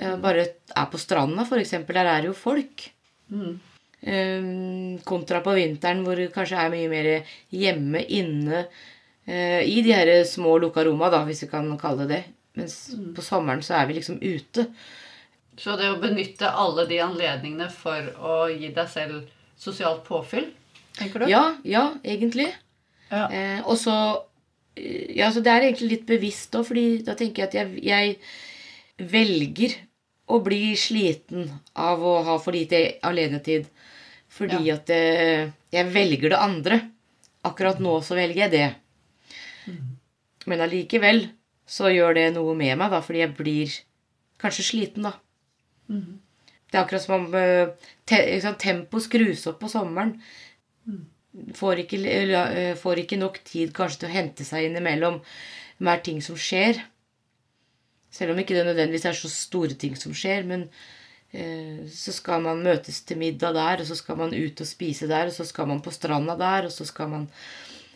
Eh, 0.00 0.16
Bare 0.20 0.46
er 0.48 0.86
på 0.90 0.98
stranda, 1.00 1.44
eksempel. 1.60 1.98
Der 2.00 2.08
er 2.08 2.22
det 2.22 2.30
jo 2.30 2.36
folk. 2.36 2.86
Mm. 3.30 3.58
Eh, 4.00 5.04
kontra 5.04 5.42
på 5.44 5.54
vinteren, 5.58 6.02
hvor 6.06 6.16
det 6.16 6.32
kanskje 6.32 6.56
er 6.56 6.72
mye 6.72 6.88
mer 6.88 7.08
hjemme, 7.52 8.00
inne, 8.08 8.64
eh, 9.26 9.60
i 9.68 9.82
de 9.84 9.92
her 9.92 10.24
små 10.24 10.56
lukka 10.58 10.84
roma, 10.86 11.10
da, 11.12 11.24
hvis 11.24 11.44
vi 11.44 11.50
kan 11.52 11.68
kalle 11.78 12.06
det 12.08 12.16
det. 12.16 12.24
Mens 12.56 12.78
på 13.14 13.22
sommeren 13.22 13.62
så 13.62 13.76
er 13.78 13.86
vi 13.86 13.98
liksom 14.00 14.18
ute. 14.22 14.66
Så 15.60 15.76
det 15.76 15.90
å 15.92 16.00
benytte 16.00 16.48
alle 16.48 16.86
de 16.88 16.98
anledningene 17.04 17.68
for 17.70 18.08
å 18.16 18.48
gi 18.48 18.72
deg 18.74 18.88
selv 18.88 19.28
sosialt 19.60 20.02
påfyll, 20.06 20.48
tenker 20.96 21.20
du? 21.20 21.28
Ja, 21.30 21.56
ja, 21.68 21.90
egentlig. 22.02 22.48
Ja. 23.10 23.28
Eh, 23.28 23.60
og 23.66 23.76
så 23.78 24.24
Ja, 24.80 25.26
så 25.34 25.42
det 25.42 25.50
er 25.50 25.64
egentlig 25.66 25.88
litt 25.90 26.04
bevisst 26.06 26.54
òg, 26.56 26.64
fordi 26.64 27.02
da 27.04 27.12
tenker 27.18 27.42
jeg 27.42 27.48
at 27.48 27.54
jeg, 27.58 27.80
jeg 27.84 29.10
velger 29.10 29.74
å 30.30 30.40
bli 30.44 30.74
sliten 30.78 31.50
av 31.74 32.02
å 32.06 32.20
ha 32.26 32.38
for 32.42 32.56
lite 32.56 33.00
alenetid. 33.06 33.66
Fordi 34.30 34.70
at 34.72 34.90
eh, 34.94 35.50
jeg 35.74 35.92
velger 35.94 36.32
det 36.32 36.38
andre. 36.38 36.80
Akkurat 37.46 37.80
nå 37.82 37.98
så 38.06 38.16
velger 38.18 38.44
jeg 38.46 38.52
det. 38.54 38.68
Men 40.46 40.62
allikevel 40.64 41.26
så 41.70 41.90
gjør 41.92 42.16
det 42.18 42.26
noe 42.34 42.54
med 42.58 42.76
meg, 42.78 42.90
da, 42.90 43.00
fordi 43.04 43.22
jeg 43.22 43.34
blir 43.38 43.74
kanskje 44.40 44.66
sliten, 44.66 45.06
da. 45.06 45.16
Det 46.70 46.78
er 46.78 46.84
akkurat 46.84 47.02
som 47.02 47.16
om 47.18 47.34
eh, 47.34 47.72
te, 48.06 48.20
liksom, 48.30 48.54
tempoet 48.54 48.62
tempo 48.62 49.02
skrus 49.02 49.46
opp 49.50 49.58
på 49.62 49.70
sommeren. 49.72 50.14
Får 51.54 51.82
ikke, 51.84 51.98
eh, 52.06 52.74
får 52.78 53.02
ikke 53.04 53.18
nok 53.18 53.40
tid 53.46 53.74
kanskje 53.74 54.02
til 54.04 54.10
å 54.10 54.14
hente 54.14 54.46
seg 54.46 54.68
innimellom 54.68 55.20
hver 55.82 56.02
ting 56.06 56.20
som 56.22 56.38
skjer. 56.38 56.78
Selv 58.10 58.34
om 58.34 58.40
ikke 58.42 58.56
det 58.56 58.66
nødvendigvis 58.66 59.06
er 59.06 59.16
så 59.16 59.30
store 59.30 59.76
ting 59.78 59.94
som 59.98 60.14
skjer, 60.16 60.42
men 60.48 60.66
eh, 61.32 61.86
så 61.90 62.12
skal 62.14 62.42
man 62.42 62.62
møtes 62.64 63.02
til 63.06 63.20
middag 63.20 63.54
der, 63.54 63.82
og 63.82 63.86
så 63.86 63.98
skal 63.98 64.18
man 64.18 64.34
ut 64.34 64.60
og 64.60 64.66
spise 64.68 65.08
der, 65.10 65.30
og 65.30 65.36
så 65.36 65.46
skal 65.46 65.70
man 65.70 65.82
på 65.84 65.94
stranda 65.94 66.34
der, 66.38 66.66
og 66.66 66.74
så 66.74 66.86
skal 66.88 67.12
man 67.12 67.28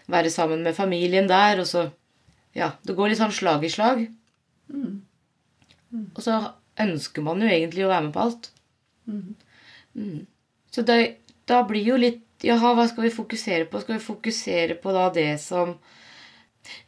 være 0.07 0.31
sammen 0.31 0.63
med 0.63 0.77
familien 0.77 1.29
der, 1.29 1.61
og 1.61 1.67
så 1.67 1.91
Ja, 2.55 2.69
det 2.87 2.95
går 2.95 3.11
litt 3.11 3.19
sånn 3.19 3.33
slag 3.35 3.65
i 3.67 3.69
slag. 3.73 4.05
Og 6.15 6.21
så 6.23 6.37
ønsker 6.85 7.25
man 7.27 7.43
jo 7.43 7.49
egentlig 7.51 7.83
å 7.83 7.91
være 7.91 8.05
med 8.05 8.13
på 8.15 8.23
alt. 8.23 8.51
Mm. 9.11 10.27
Så 10.71 10.85
det, 10.87 10.99
da 11.51 11.65
blir 11.67 11.83
jo 11.95 11.99
litt 11.99 12.23
Jaha, 12.45 12.75
hva 12.77 12.85
skal 12.91 13.07
vi 13.07 13.15
fokusere 13.15 13.67
på? 13.71 13.81
Skal 13.81 13.97
vi 13.97 14.05
fokusere 14.05 14.75
på 14.83 14.93
da 14.93 15.07
det 15.15 15.31
som 15.41 15.79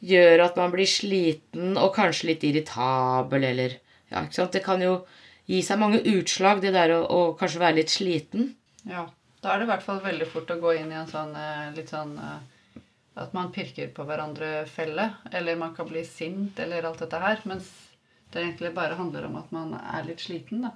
gjør 0.01 0.45
at 0.47 0.57
man 0.57 0.73
blir 0.73 0.89
sliten 0.89 1.77
og 1.77 1.93
kanskje 1.97 2.33
litt 2.33 2.45
irritabel, 2.49 3.45
eller 3.53 3.79
Ja, 4.11 4.23
ikke 4.23 4.37
sant. 4.39 4.53
Det 4.55 4.63
kan 4.65 4.81
jo 4.83 5.01
gi 5.51 5.61
seg 5.67 5.81
mange 5.83 5.99
utslag, 6.07 6.61
det 6.63 6.73
der 6.77 6.93
å, 6.95 7.01
å 7.11 7.21
kanskje 7.39 7.63
være 7.63 7.81
litt 7.81 7.91
sliten. 7.91 8.53
Ja. 8.87 9.09
Da 9.43 9.53
er 9.53 9.61
det 9.61 9.67
i 9.67 9.71
hvert 9.71 9.83
fall 9.85 9.99
veldig 10.03 10.27
fort 10.31 10.51
å 10.51 10.57
gå 10.63 10.73
inn 10.79 10.91
i 10.91 10.97
en 10.99 11.11
sånn 11.11 11.35
eh, 11.39 11.67
litt 11.77 11.91
sånn 11.93 12.17
eh, 12.19 12.81
At 13.23 13.35
man 13.37 13.53
pirker 13.53 13.89
på 13.95 14.05
hverandre-felle. 14.09 15.05
Eller 15.33 15.57
man 15.57 15.75
kan 15.77 15.87
bli 15.89 16.03
sint, 16.05 16.59
eller 16.59 16.85
alt 16.89 16.99
dette 17.05 17.21
her. 17.23 17.39
Mens 17.45 17.69
det 18.33 18.43
egentlig 18.43 18.73
bare 18.75 18.99
handler 18.99 19.27
om 19.29 19.37
at 19.41 19.53
man 19.55 19.75
er 19.79 20.05
litt 20.09 20.21
sliten, 20.25 20.67
da. 20.67 20.73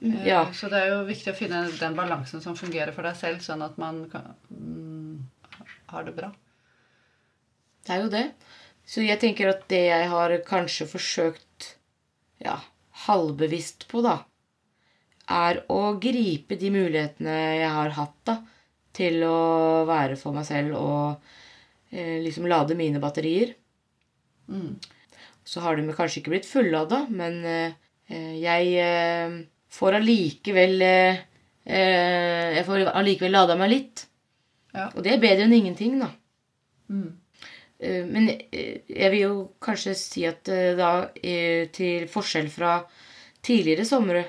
Eh, 0.00 0.24
Ja. 0.28 0.40
Så 0.52 0.68
det 0.72 0.80
er 0.82 0.94
jo 0.94 1.04
viktig 1.08 1.32
å 1.32 1.36
finne 1.36 1.66
den 1.78 1.96
balansen 1.98 2.42
som 2.44 2.56
fungerer 2.56 2.92
for 2.96 3.06
deg 3.06 3.16
selv, 3.16 3.44
sånn 3.44 3.62
at 3.64 3.76
man 3.78 4.04
kan, 4.12 4.34
mm, 4.50 5.62
har 5.92 6.04
det 6.04 6.16
bra. 6.16 6.32
Det 7.86 7.94
er 7.94 8.02
jo 8.02 8.10
det. 8.12 8.26
Så 8.86 9.02
jeg 9.02 9.18
tenker 9.22 9.50
at 9.50 9.66
det 9.70 9.84
jeg 9.88 10.08
har 10.10 10.34
kanskje 10.46 10.86
forsøkt 10.90 11.72
ja, 12.42 12.58
halvbevisst 13.06 13.86
på, 13.90 14.02
da, 14.04 14.20
er 15.26 15.62
å 15.72 15.96
gripe 16.02 16.58
de 16.58 16.70
mulighetene 16.74 17.34
jeg 17.60 17.70
har 17.78 17.94
hatt, 17.96 18.18
da, 18.28 18.36
til 18.96 19.22
å 19.26 19.84
være 19.88 20.16
for 20.18 20.36
meg 20.36 20.46
selv 20.48 20.76
og 20.78 21.32
eh, 21.90 22.22
liksom 22.24 22.46
lade 22.50 22.76
mine 22.78 23.02
batterier. 23.02 23.52
Mm. 24.48 24.76
Så 25.46 25.62
har 25.64 25.76
de 25.76 25.86
kanskje 25.90 26.22
ikke 26.22 26.36
blitt 26.36 26.48
fullada, 26.48 27.04
men 27.10 27.42
eh, 27.46 27.76
jeg 28.38 28.72
eh, 28.82 29.36
får 29.76 29.98
allikevel 30.00 30.82
eh, 30.86 31.22
eh, 31.66 32.56
Jeg 32.56 32.64
får 32.68 32.86
allikevel 32.94 33.34
lada 33.34 33.58
meg 33.58 33.72
litt. 33.72 34.06
Ja. 34.76 34.90
Og 34.92 35.02
det 35.04 35.16
er 35.16 35.22
bedre 35.22 35.46
enn 35.46 35.56
ingenting, 35.56 35.98
da. 36.00 36.12
Mm. 36.92 37.10
Eh, 37.78 38.04
Men 38.06 38.30
eh, 38.30 38.82
jeg 38.88 39.12
vil 39.12 39.22
jo 39.22 39.36
kanskje 39.62 39.94
si 39.98 40.24
at 40.28 40.48
eh, 40.52 40.74
da, 40.78 41.08
til 41.76 42.08
forskjell 42.10 42.48
fra 42.52 42.78
tidligere 43.44 43.86
somre, 43.86 44.24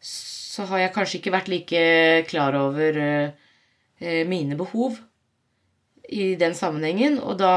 så 0.00 0.66
har 0.70 0.84
jeg 0.84 0.94
kanskje 0.94 1.18
ikke 1.20 1.34
vært 1.34 1.50
like 1.52 1.82
klar 2.30 2.56
over 2.56 2.96
mine 4.00 4.56
behov 4.56 4.96
i 6.08 6.34
den 6.40 6.54
sammenhengen. 6.56 7.18
Og 7.20 7.36
da 7.42 7.52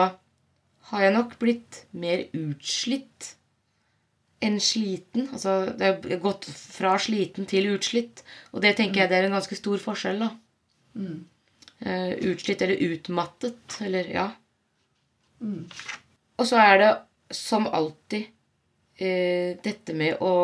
har 0.90 1.06
jeg 1.06 1.14
nok 1.16 1.38
blitt 1.40 1.84
mer 1.96 2.26
utslitt 2.36 3.30
enn 4.44 4.60
sliten. 4.60 5.30
Altså 5.32 5.72
det 5.80 5.88
har 5.88 6.22
gått 6.26 6.50
fra 6.52 6.98
sliten 7.00 7.48
til 7.50 7.72
utslitt. 7.78 8.26
Og 8.52 8.66
det 8.66 8.76
tenker 8.82 9.04
jeg 9.04 9.14
det 9.14 9.22
er 9.22 9.30
en 9.30 9.38
ganske 9.38 9.58
stor 9.58 9.80
forskjell, 9.84 10.26
da. 10.26 10.32
Mm. 11.00 11.24
Utslitt 12.34 12.66
eller 12.66 12.84
utmattet, 12.92 13.80
eller 13.88 14.12
ja. 14.12 14.28
Mm. 15.44 15.66
Og 16.40 16.48
så 16.48 16.62
er 16.64 16.80
det 16.82 16.92
som 17.36 17.68
alltid 17.68 18.30
eh, 18.98 19.60
dette 19.64 19.96
med 19.98 20.22
å 20.24 20.36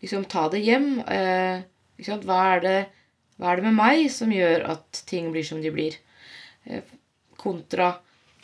liksom 0.00 0.24
ta 0.30 0.46
det 0.52 0.62
hjem. 0.64 0.92
Eh? 1.04 1.66
Hva, 2.06 2.38
er 2.54 2.64
det, 2.64 2.78
hva 3.36 3.52
er 3.52 3.60
det 3.60 3.68
med 3.68 3.78
meg 3.80 4.06
som 4.12 4.32
gjør 4.32 4.68
at 4.72 5.02
ting 5.10 5.30
blir 5.34 5.46
som 5.46 5.60
de 5.62 5.72
blir? 5.74 5.98
Eh, 6.64 6.84
kontra 7.40 7.94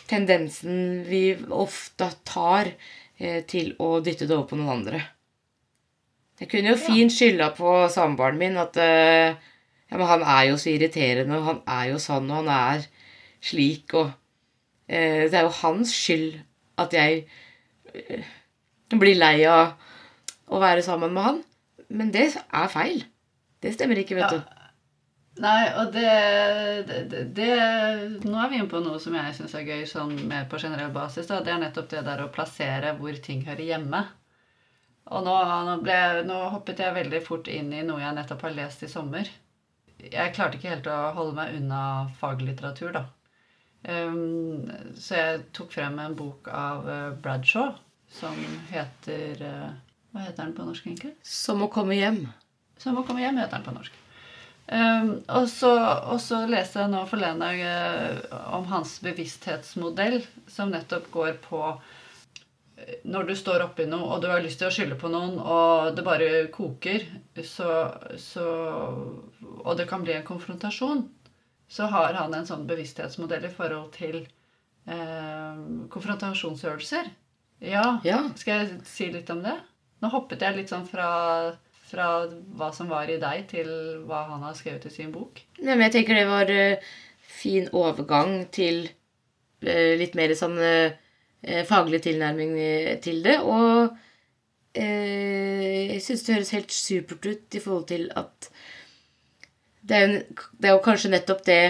tendensen 0.06 1.04
vi 1.08 1.36
ofte 1.50 2.10
tar 2.24 2.70
eh, 3.18 3.42
til 3.48 3.74
å 3.82 3.98
dytte 4.00 4.28
det 4.28 4.36
over 4.36 4.48
på 4.50 4.58
noen 4.60 4.78
andre. 4.78 5.02
Jeg 6.36 6.50
kunne 6.52 6.74
jo 6.74 6.80
fint 6.80 7.12
skylda 7.12 7.50
på 7.56 7.72
samboeren 7.92 8.38
min 8.40 8.58
at 8.60 8.76
eh, 8.80 9.32
ja, 9.86 9.96
men 9.96 10.08
han 10.10 10.24
er 10.26 10.50
jo 10.50 10.58
så 10.60 10.72
irriterende, 10.72 11.38
og 11.38 11.48
han 11.48 11.60
er 11.78 11.90
jo 11.92 12.00
sånn, 12.02 12.28
og 12.28 12.42
han 12.42 12.50
er 12.52 12.86
slik, 13.44 13.94
og 13.96 14.10
Det 14.86 15.34
er 15.34 15.46
jo 15.46 15.54
hans 15.62 15.92
skyld 15.94 16.36
at 16.78 16.92
jeg 16.94 17.24
eh, 17.94 18.26
blir 18.94 19.18
lei 19.18 19.40
av 19.50 19.74
å 20.46 20.60
være 20.62 20.84
sammen 20.86 21.14
med 21.14 21.26
han. 21.26 21.40
Men 21.88 22.12
det 22.14 22.28
er 22.36 22.68
feil. 22.70 23.02
Det 23.62 23.72
stemmer 23.74 23.98
ikke, 24.02 24.18
vet 24.18 24.30
Ja. 24.30 24.38
du. 24.38 24.52
Nei, 25.36 25.66
og 25.76 25.90
det, 25.92 26.10
det, 26.88 27.00
det, 27.12 27.18
det 27.36 27.48
Nå 28.24 28.38
er 28.40 28.48
vi 28.48 28.56
inne 28.56 28.70
på 28.72 28.80
noe 28.80 28.96
som 29.02 29.12
jeg 29.18 29.34
syns 29.36 29.52
er 29.58 29.66
gøy 29.68 29.82
sånn 29.84 30.14
mer 30.30 30.46
på 30.48 30.56
generell 30.62 30.94
basis. 30.94 31.26
Da. 31.28 31.42
Det 31.44 31.52
er 31.52 31.60
nettopp 31.60 31.90
det 31.90 32.04
der 32.06 32.22
å 32.24 32.30
plassere 32.32 32.94
hvor 32.96 33.18
ting 33.26 33.42
hører 33.44 33.66
hjemme. 33.66 34.00
Og 35.12 35.26
nå, 35.26 35.34
nå, 35.68 35.74
ble, 35.84 35.98
nå 36.26 36.38
hoppet 36.54 36.80
jeg 36.82 36.96
veldig 36.96 37.20
fort 37.26 37.50
inn 37.52 37.68
i 37.76 37.84
noe 37.86 38.00
jeg 38.00 38.16
nettopp 38.16 38.46
har 38.48 38.56
lest 38.56 38.86
i 38.86 38.88
sommer. 38.90 39.28
Jeg 40.00 40.32
klarte 40.34 40.56
ikke 40.58 40.72
helt 40.72 40.88
å 40.90 40.96
holde 41.16 41.36
meg 41.36 41.54
unna 41.60 41.82
faglitteratur, 42.18 42.96
da. 42.96 43.04
Um, 43.86 44.66
så 44.98 45.18
jeg 45.20 45.42
tok 45.54 45.70
frem 45.76 45.98
en 46.02 46.16
bok 46.18 46.48
av 46.50 46.88
eh, 46.90 47.10
Bradshaw 47.22 47.76
som 48.10 48.38
heter 48.72 49.42
eh, 49.46 49.68
Hva 50.10 50.24
heter 50.24 50.42
den 50.42 50.56
på 50.56 50.66
norsk, 50.66 50.88
egentlig? 50.88 51.12
Som 51.22 51.62
å 51.62 51.70
komme 51.70 51.98
hjem. 51.98 52.24
Som 52.82 52.98
å 52.98 53.04
komme 53.06 53.22
hjem, 53.22 53.38
heter 53.42 53.58
den 53.58 53.66
på 53.66 53.74
norsk. 53.76 54.00
Um, 54.66 55.12
og, 55.30 55.44
så, 55.46 55.70
og 56.10 56.18
så 56.18 56.40
leste 56.50 56.80
jeg 56.82 56.90
nå 56.90 57.04
forleden 57.06 57.44
dag 57.44 57.60
eh, 57.62 58.40
om 58.56 58.66
hans 58.72 58.96
bevissthetsmodell, 59.04 60.18
som 60.50 60.72
nettopp 60.74 61.06
går 61.14 61.38
på 61.44 61.62
når 63.08 63.30
du 63.30 63.34
står 63.38 63.62
oppi 63.64 63.86
noe, 63.88 64.04
og 64.14 64.20
du 64.22 64.28
har 64.28 64.42
lyst 64.44 64.60
til 64.60 64.68
å 64.68 64.74
skylde 64.74 64.98
på 65.00 65.08
noen, 65.10 65.38
og 65.40 65.94
det 65.96 66.04
bare 66.06 66.26
koker, 66.52 67.06
så, 67.40 67.70
så, 68.20 68.44
og 69.62 69.78
det 69.78 69.86
kan 69.90 70.04
bli 70.04 70.12
en 70.16 70.26
konfrontasjon, 70.26 71.06
så 71.68 71.88
har 71.90 72.14
han 72.14 72.34
en 72.34 72.46
sånn 72.46 72.66
bevissthetsmodell 72.68 73.46
i 73.48 73.52
forhold 73.52 73.92
til 73.96 74.20
eh, 74.86 75.62
konfrontasjonsøvelser. 75.90 77.08
Ja, 77.66 78.00
Ja. 78.04 78.20
skal 78.36 78.60
jeg 78.60 78.80
si 78.86 79.08
litt 79.12 79.30
om 79.32 79.42
det? 79.42 79.56
Nå 80.02 80.10
hoppet 80.12 80.42
jeg 80.44 80.56
litt 80.58 80.68
sånn 80.70 80.84
fra, 80.86 81.56
fra 81.88 82.26
hva 82.28 82.68
som 82.76 82.90
var 82.92 83.08
i 83.10 83.16
deg, 83.18 83.46
til 83.48 83.70
hva 84.06 84.26
han 84.28 84.44
har 84.44 84.54
skrevet 84.54 84.86
i 84.86 84.92
sin 84.92 85.12
bok. 85.14 85.40
Nei, 85.62 85.72
men 85.74 85.86
jeg 85.88 85.94
tenker 85.96 86.14
det 86.20 86.26
var 86.28 86.52
uh, 86.52 86.90
fin 87.40 87.70
overgang 87.72 88.44
til 88.52 88.84
uh, 89.64 89.94
litt 89.96 90.14
mer 90.14 90.34
sånn 90.36 90.58
uh, 90.60 90.92
faglig 91.64 92.02
tilnærming 92.04 92.52
til 93.04 93.22
det. 93.24 93.38
Og 93.40 93.96
jeg 94.76 96.02
syns 96.04 96.24
det 96.26 96.34
høres 96.34 96.50
helt 96.52 96.72
supert 96.74 97.24
ut 97.24 97.54
i 97.56 97.60
forhold 97.62 97.86
til 97.88 98.10
at 98.12 98.48
det 99.86 99.96
er, 99.96 100.06
jo, 100.06 100.46
det 100.58 100.70
er 100.70 100.74
jo 100.74 100.82
kanskje 100.84 101.12
nettopp 101.12 101.44
det 101.46 101.60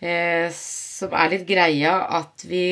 eh, 0.00 0.48
som 0.54 1.12
er 1.16 1.34
litt 1.34 1.46
greia, 1.48 1.98
at 2.20 2.46
vi 2.48 2.64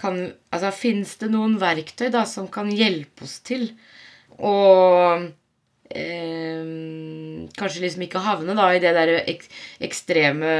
kan 0.00 0.22
Altså, 0.50 0.70
fins 0.74 1.16
det 1.20 1.30
noen 1.32 1.58
verktøy 1.60 2.08
da 2.12 2.24
som 2.28 2.48
kan 2.52 2.70
hjelpe 2.72 3.26
oss 3.26 3.38
til 3.46 3.68
å 4.40 4.54
eh, 5.92 6.62
Kanskje 7.58 7.84
liksom 7.84 8.06
ikke 8.06 8.22
havne 8.24 8.56
da 8.58 8.70
i 8.74 8.80
det 8.82 8.94
der 8.96 9.12
ek, 9.20 9.44
ekstreme 9.84 10.54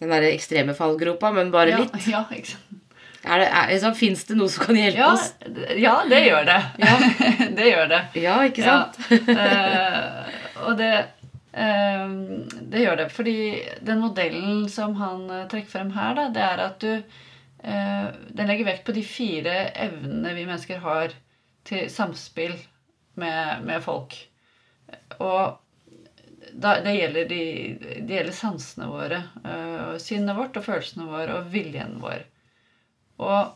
Den 0.00 0.14
der 0.14 0.30
ekstreme 0.32 0.74
fallgropa, 0.78 1.32
men 1.36 1.52
bare 1.54 1.76
ja, 1.76 1.82
litt. 1.82 2.08
Ja, 2.10 2.24
ikke 2.32 2.54
sant? 2.54 2.78
Er 3.22 3.38
det, 3.38 3.48
er, 3.54 3.68
liksom, 3.70 3.94
Fins 3.94 4.24
det 4.26 4.34
noe 4.34 4.50
som 4.50 4.64
kan 4.66 4.78
hjelpe 4.80 4.98
Ja, 4.98 5.12
oss? 5.14 5.28
ja, 5.78 5.92
det 6.10 6.24
gjør 6.24 6.48
det. 6.48 6.60
det 7.58 7.68
gjør 7.68 7.92
det. 7.92 8.00
Ja, 8.18 8.38
ikke 8.48 8.64
sant? 8.66 8.98
Ja. 9.30 9.44
Uh, 10.26 10.64
og 10.66 10.80
det 10.80 10.90
Det 11.52 12.80
gjør 12.80 12.96
det. 12.96 13.08
Fordi 13.12 13.36
den 13.84 14.00
modellen 14.00 14.68
som 14.72 14.94
han 14.96 15.28
eh, 15.30 15.48
trekker 15.52 15.70
frem 15.70 15.90
her, 15.92 16.14
da, 16.16 16.28
det 16.32 16.44
er 16.46 16.62
at 16.64 16.78
du 16.80 16.92
eh, 16.94 18.06
Den 18.32 18.48
legger 18.48 18.70
vekt 18.70 18.86
på 18.86 18.94
de 18.96 19.02
fire 19.04 19.56
evnene 19.76 20.32
vi 20.36 20.46
mennesker 20.48 20.80
har 20.80 21.12
til 21.68 21.90
samspill 21.92 22.56
med, 23.20 23.66
med 23.68 23.84
folk. 23.84 24.16
Og 25.20 25.58
da, 26.52 26.78
det, 26.84 26.96
gjelder 26.96 27.28
de, 27.28 27.42
det 28.00 28.16
gjelder 28.16 28.34
sansene 28.36 28.88
våre. 28.90 29.20
Og 29.92 30.00
sinnet 30.02 30.36
vårt 30.36 30.56
og 30.58 30.66
følelsene 30.66 31.06
våre 31.08 31.36
og 31.38 31.52
viljen 31.52 32.00
vår. 32.02 32.24
Og 33.22 33.52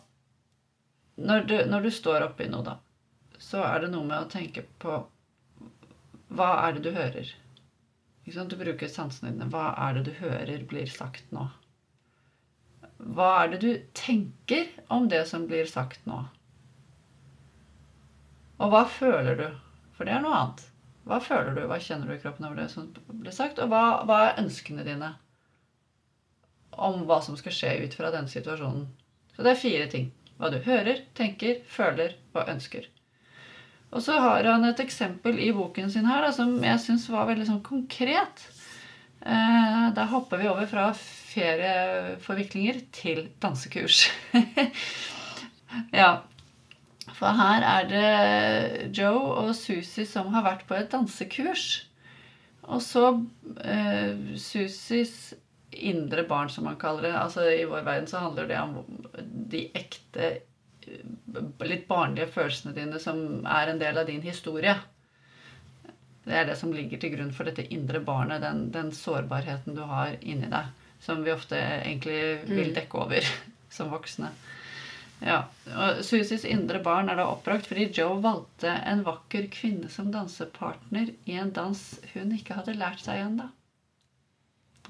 når 1.17 1.49
du, 1.49 1.57
når 1.67 1.89
du 1.89 1.91
står 1.91 2.29
oppi 2.29 2.47
noe, 2.53 2.63
da, 2.65 2.77
så 3.43 3.65
er 3.67 3.85
det 3.85 3.91
noe 3.93 4.07
med 4.07 4.21
å 4.21 4.31
tenke 4.31 4.65
på 4.83 5.01
Hva 6.37 6.53
er 6.67 6.77
det 6.77 6.85
du 6.87 6.93
hører? 6.95 7.35
Du 8.27 8.57
bruker 8.59 8.91
sansene 8.91 9.31
dine. 9.31 9.47
Hva 9.53 9.71
er 9.87 9.95
det 9.95 10.09
du 10.09 10.17
hører 10.19 10.65
blir 10.67 10.91
sagt 10.91 11.31
nå? 11.31 11.47
Hva 12.99 13.29
er 13.43 13.53
det 13.53 13.61
du 13.63 13.71
tenker 13.95 14.67
om 14.91 15.07
det 15.13 15.23
som 15.31 15.45
blir 15.47 15.69
sagt 15.71 16.09
nå? 16.11 16.25
Og 18.59 18.73
hva 18.73 18.83
føler 18.91 19.39
du? 19.39 19.47
For 19.95 20.09
det 20.09 20.17
er 20.17 20.25
noe 20.25 20.41
annet. 20.41 20.65
Hva 21.07 21.21
føler 21.23 21.55
du? 21.55 21.63
Hva 21.71 21.79
kjenner 21.79 22.11
du 22.11 22.17
i 22.17 22.21
kroppen 22.23 22.49
over 22.49 22.59
det 22.59 22.67
som 22.73 22.91
blir 23.13 23.35
sagt? 23.37 23.61
Og 23.63 23.71
hva, 23.71 24.03
hva 24.09 24.19
er 24.25 24.43
ønskene 24.43 24.87
dine 24.87 25.13
om 26.77 27.07
hva 27.09 27.23
som 27.25 27.39
skal 27.39 27.55
skje 27.55 27.77
ut 27.87 27.95
fra 27.97 28.11
denne 28.13 28.29
situasjonen? 28.29 28.89
Så 29.37 29.47
det 29.47 29.55
er 29.55 29.63
fire 29.63 29.87
ting. 29.93 30.11
Hva 30.37 30.51
du 30.53 30.59
hører, 30.67 31.05
tenker, 31.17 31.63
føler 31.71 32.19
og 32.35 32.51
ønsker. 32.51 32.91
Og 33.95 34.03
så 34.03 34.17
har 34.21 34.45
han 34.51 34.65
et 34.67 34.81
eksempel 34.83 35.39
i 35.41 35.53
boken 35.55 35.91
sin 35.93 36.09
her 36.09 36.25
da, 36.27 36.33
som 36.35 36.57
jeg 36.65 36.83
syns 36.83 37.07
var 37.13 37.29
veldig 37.31 37.47
sånn 37.49 37.63
konkret. 37.67 38.47
Eh, 39.27 39.87
der 39.97 40.11
hopper 40.11 40.43
vi 40.43 40.49
over 40.51 40.67
fra 40.71 40.91
ferieforviklinger 40.97 42.81
til 42.95 43.29
dansekurs. 43.43 44.07
ja. 46.01 46.11
For 47.17 47.33
her 47.33 47.65
er 47.65 47.87
det 47.89 48.91
Joe 48.99 49.47
og 49.47 49.55
Susie 49.57 50.05
som 50.09 50.35
har 50.35 50.45
vært 50.45 50.67
på 50.69 50.77
et 50.77 50.91
dansekurs. 50.93 51.87
Og 52.67 52.83
så 52.83 53.07
eh, 53.63 54.37
Susies 54.43 55.35
indre 55.77 56.25
barn, 56.29 56.51
som 56.51 56.65
man 56.67 56.79
kaller 56.81 57.09
det. 57.09 57.15
Altså 57.19 57.47
I 57.51 57.65
vår 57.69 57.87
verden 57.87 58.11
så 58.11 58.23
handler 58.25 58.49
det 58.51 58.61
om 58.61 58.77
de 59.51 59.67
ekte, 59.77 60.31
litt 61.67 61.87
barnlige 61.89 62.31
følelsene 62.35 62.75
dine 62.77 63.01
som 63.03 63.47
er 63.47 63.73
en 63.73 63.81
del 63.83 63.99
av 63.99 64.09
din 64.09 64.25
historie. 64.25 64.77
Det 66.27 66.35
er 66.35 66.49
det 66.49 66.57
som 66.59 66.73
ligger 66.75 66.99
til 66.99 67.13
grunn 67.15 67.33
for 67.35 67.47
dette 67.47 67.67
indre 67.75 68.01
barnet, 68.03 68.43
den, 68.43 68.67
den 68.75 68.91
sårbarheten 68.95 69.77
du 69.79 69.85
har 69.87 70.17
inni 70.21 70.51
deg. 70.51 70.73
Som 71.03 71.23
vi 71.23 71.31
ofte 71.31 71.59
egentlig 71.61 72.19
vil 72.49 72.73
mm. 72.73 72.77
dekke 72.81 73.03
over 73.05 73.29
som 73.77 73.93
voksne. 73.93 74.33
Ja, 75.25 75.47
og 75.73 76.03
Susies 76.05 76.45
indre 76.45 76.81
barn 76.85 77.09
er 77.09 77.17
da 77.17 77.29
oppbrakt 77.31 77.69
fordi 77.71 77.87
Joe 77.97 78.19
valgte 78.25 78.75
en 78.91 79.05
vakker 79.07 79.47
kvinne 79.53 79.89
som 79.93 80.11
dansepartner 80.13 81.15
i 81.25 81.39
en 81.41 81.55
dans 81.57 81.85
hun 82.13 82.35
ikke 82.37 82.59
hadde 82.59 82.77
lært 82.77 83.01
seg 83.07 83.23
ennå. 83.23 83.47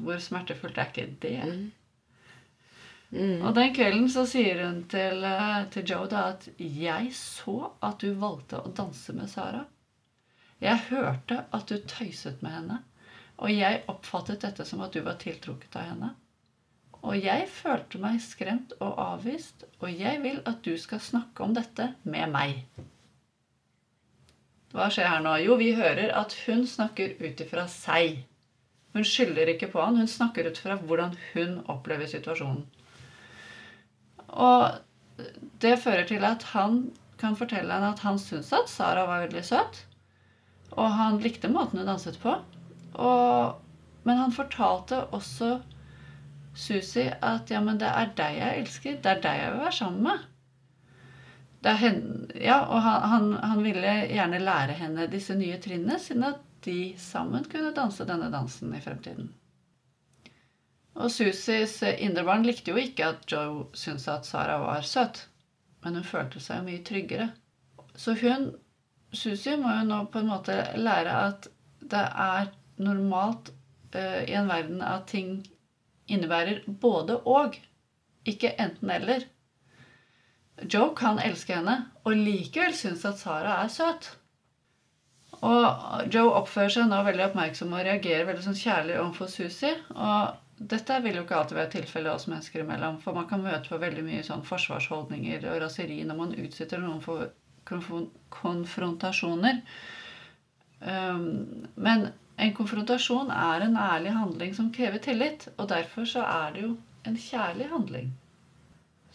Hvor 0.00 0.18
smertefullt 0.20 0.78
er 0.80 0.90
ikke 0.90 1.06
det? 1.22 1.36
Mm. 1.46 1.68
Mm. 3.10 3.38
Og 3.46 3.54
den 3.54 3.72
kvelden 3.74 4.08
så 4.10 4.24
sier 4.26 4.64
hun 4.64 4.82
til, 4.90 5.22
eh, 5.24 5.64
til, 5.70 5.86
Joe 5.86 6.08
da 6.10 6.24
at 6.32 6.48
'Jeg 6.58 7.12
så 7.14 7.70
at 7.82 8.00
du 8.02 8.12
valgte 8.14 8.58
å 8.58 8.74
danse 8.74 9.12
med 9.12 9.30
Sara'. 9.30 9.66
'Jeg 10.60 10.78
hørte 10.90 11.44
at 11.52 11.66
du 11.68 11.78
tøyset 11.78 12.42
med 12.42 12.50
henne', 12.50 12.82
og 13.38 13.50
jeg 13.50 13.84
oppfattet 13.88 14.40
dette 14.40 14.64
som 14.64 14.80
at 14.80 14.92
du 14.92 15.00
var 15.00 15.14
tiltrukket 15.14 15.76
av 15.76 15.82
henne.' 15.82 16.14
Og 17.02 17.22
jeg 17.22 17.48
følte 17.48 17.98
meg 17.98 18.20
skremt 18.20 18.72
og 18.80 18.98
avvist, 18.98 19.64
og 19.80 19.92
jeg 20.00 20.22
vil 20.22 20.40
at 20.46 20.62
du 20.64 20.76
skal 20.78 20.98
snakke 20.98 21.44
om 21.44 21.54
dette 21.54 21.94
med 22.02 22.32
meg. 22.32 22.64
Hva 24.72 24.88
skjer 24.90 25.06
her 25.06 25.22
nå? 25.22 25.36
Jo, 25.44 25.54
vi 25.56 25.74
hører 25.76 26.10
at 26.18 26.34
hun 26.46 26.66
snakker 26.66 27.14
ut 27.22 27.40
ifra 27.40 27.68
seg. 27.70 28.24
Hun 28.92 29.04
skylder 29.04 29.52
ikke 29.52 29.70
på 29.70 29.80
han, 29.80 29.96
hun 29.96 30.10
snakker 30.10 30.50
ut 30.50 30.58
fra 30.58 30.74
hvordan 30.80 31.14
hun 31.32 31.60
opplever 31.68 32.10
situasjonen. 32.10 32.66
Og 34.28 34.80
det 35.62 35.76
fører 35.82 36.06
til 36.08 36.24
at 36.26 36.42
han 36.52 36.80
kan 37.20 37.36
fortelle 37.38 37.72
henne 37.72 37.94
at 37.94 38.02
han 38.04 38.18
syntes 38.20 38.52
at 38.52 38.68
Sara 38.70 39.06
var 39.08 39.24
veldig 39.24 39.44
søt. 39.44 39.84
Og 40.76 40.90
han 40.92 41.20
likte 41.22 41.48
måten 41.48 41.80
hun 41.80 41.88
danset 41.88 42.18
på. 42.20 42.34
Og, 43.00 43.56
men 44.04 44.20
han 44.20 44.34
fortalte 44.34 45.04
også 45.16 45.56
Susi 46.56 47.04
at 47.04 47.50
ja, 47.52 47.60
men 47.60 47.78
det 47.80 47.88
er 47.88 48.12
deg 48.16 48.38
jeg 48.40 48.62
elsker. 48.62 48.98
Det 49.04 49.12
er 49.12 49.22
deg 49.24 49.42
jeg 49.42 49.52
vil 49.52 49.64
være 49.66 49.78
sammen 49.78 50.08
med. 50.08 50.24
Henne, 51.66 52.28
ja, 52.38 52.60
og 52.70 52.78
han, 52.84 53.02
han, 53.10 53.24
han, 53.42 53.62
ville 53.64 53.94
gjerne 54.06 54.38
lære 54.38 54.76
henne 54.78 55.08
disse 55.10 55.34
nye 55.34 55.56
trinnene, 55.58 55.96
siden 55.98 56.22
at 56.28 56.38
de 56.62 56.94
sammen 57.00 57.44
kunne 57.50 57.72
danse 57.74 58.06
denne 58.06 58.28
dansen 58.30 58.70
i 58.76 58.82
fremtiden. 58.84 59.32
Og 60.96 61.10
Susis 61.12 61.80
indre 61.84 62.24
barn 62.24 62.46
likte 62.46 62.72
jo 62.72 62.80
ikke 62.80 63.10
at 63.12 63.26
Joe 63.28 63.66
syntes 63.76 64.08
at 64.08 64.28
Sara 64.28 64.56
var 64.62 64.86
søt, 64.86 65.26
men 65.84 65.98
hun 65.98 66.06
følte 66.08 66.40
seg 66.40 66.64
mye 66.64 66.84
tryggere. 66.86 67.28
Så 67.96 68.14
hun, 68.20 68.48
Susi, 69.12 69.56
må 69.60 69.72
jo 69.76 69.84
nå 69.88 70.00
på 70.12 70.22
en 70.22 70.30
måte 70.32 70.56
lære 70.80 71.18
at 71.28 71.48
det 71.86 72.02
er 72.24 72.48
normalt 72.82 73.52
uh, 73.94 74.22
i 74.24 74.34
en 74.36 74.48
verden 74.48 74.82
at 74.84 75.06
ting 75.12 75.38
innebærer 76.08 76.64
både 76.80 77.20
og, 77.28 77.56
ikke 78.26 78.54
enten-eller. 78.60 79.26
Joe 80.72 80.94
kan 80.96 81.20
elske 81.20 81.58
henne 81.58 81.76
og 82.04 82.16
likevel 82.16 82.74
synes 82.74 83.04
at 83.04 83.20
Sara 83.20 83.60
er 83.64 83.68
søt. 83.72 84.08
Og 85.44 86.08
Joe 86.14 86.32
oppfører 86.40 86.72
seg 86.72 86.88
nå 86.88 87.02
veldig 87.04 87.26
oppmerksom 87.28 87.74
og 87.76 87.84
reagerer 87.84 88.24
veldig 88.28 88.44
sånn 88.46 88.58
kjærlig 88.58 88.96
overfor 89.02 89.28
Susie. 89.30 89.74
Og 89.92 90.45
dette 90.56 91.00
vil 91.04 91.18
jo 91.18 91.22
ikke 91.26 91.36
alltid 91.36 91.56
være 91.58 91.72
tilfellet 91.74 92.12
oss 92.12 92.28
mennesker 92.30 92.62
imellom, 92.62 93.00
for 93.02 93.16
man 93.16 93.28
kan 93.28 93.42
møte 93.44 93.68
på 93.68 93.80
veldig 93.80 94.04
mye 94.06 94.22
sånn 94.24 94.44
forsvarsholdninger 94.46 95.44
og 95.50 95.60
raseri 95.66 95.98
når 96.08 96.16
man 96.20 96.36
utsetter 96.40 96.80
noen 96.80 97.02
for 97.04 97.28
konfrontasjoner. 97.66 99.60
Um, 100.80 101.66
men 101.74 102.08
en 102.36 102.54
konfrontasjon 102.56 103.30
er 103.32 103.64
en 103.64 103.76
ærlig 103.80 104.12
handling 104.16 104.54
som 104.56 104.72
krever 104.72 105.02
tillit, 105.04 105.48
og 105.56 105.68
derfor 105.72 106.08
så 106.08 106.24
er 106.24 106.54
det 106.54 106.64
jo 106.66 106.72
en 107.08 107.16
kjærlig 107.20 107.68
handling. 107.72 108.10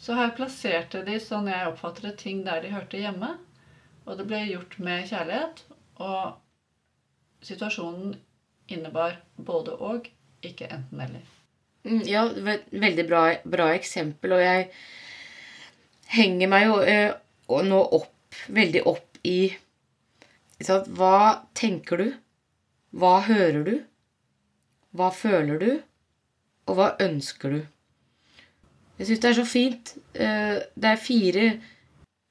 Så 0.01 0.15
her 0.17 0.31
plasserte 0.37 1.03
de, 1.05 1.19
sånn 1.21 1.49
jeg 1.51 1.67
oppfatter 1.69 2.09
det, 2.09 2.15
ting 2.21 2.41
der 2.45 2.63
de 2.63 2.71
hørte 2.73 3.01
hjemme. 3.01 3.35
Og 4.07 4.17
det 4.17 4.25
ble 4.29 4.39
gjort 4.47 4.77
med 4.81 5.05
kjærlighet. 5.11 5.61
Og 6.01 7.45
situasjonen 7.45 8.15
innebar 8.73 9.19
både 9.37 9.75
og, 9.77 10.09
ikke 10.45 10.69
enten-eller. 10.71 11.23
Mm, 11.83 12.01
ja, 12.05 12.25
veldig 12.71 13.05
bra, 13.09 13.21
bra, 13.43 13.71
eksempel. 13.75 14.35
Og 14.37 14.43
jeg 14.43 14.67
henger 16.15 16.51
meg 16.51 16.67
jo 16.67 16.79
eh, 16.85 17.13
nå 17.67 17.81
opp, 17.99 18.41
veldig 18.47 18.83
opp 18.89 19.21
i 19.27 19.51
Hva 20.61 21.17
tenker 21.57 22.01
du? 22.01 22.09
Hva 22.91 23.15
hører 23.25 23.63
du? 23.65 23.75
Hva 24.97 25.09
føler 25.15 25.61
du? 25.61 25.71
Og 26.69 26.77
hva 26.77 26.91
ønsker 27.01 27.55
du? 27.55 27.61
Jeg 28.99 29.07
syns 29.07 29.21
det 29.23 29.29
er 29.31 29.37
så 29.39 29.47
fint. 29.49 29.93
Eh, 30.13 30.57
det 30.77 30.89
er 30.91 31.01
fire, 31.01 31.45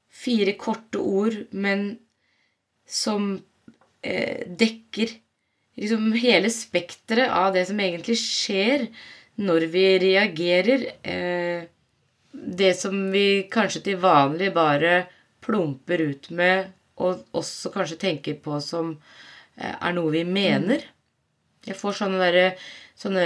fire 0.07 0.55
korte 0.61 1.01
ord, 1.03 1.35
men 1.51 1.99
som 2.87 3.33
eh, 4.03 4.47
dekker 4.47 5.17
liksom 5.81 6.11
hele 6.21 6.51
spekteret 6.53 7.33
av 7.33 7.55
det 7.57 7.67
som 7.69 7.81
egentlig 7.81 8.19
skjer 8.21 8.87
når 9.41 9.67
vi 9.73 9.87
reagerer. 10.03 10.87
Eh, 11.03 11.65
det 12.31 12.75
som 12.79 13.09
vi 13.11 13.49
kanskje 13.51 13.83
til 13.89 14.03
vanlig 14.03 14.53
bare 14.55 15.09
plumper 15.43 16.05
ut 16.05 16.31
med, 16.37 16.71
og 17.01 17.25
også 17.35 17.73
kanskje 17.75 17.99
tenker 17.99 18.37
på 18.45 18.61
som 18.63 18.95
Eh, 19.61 19.77
er 19.77 19.97
noe 19.97 20.13
vi 20.15 20.25
mener. 20.25 20.85
Jeg 21.67 21.77
får 21.79 22.01
sånne 22.03 22.21
der, 22.23 22.69
Sånne 23.01 23.25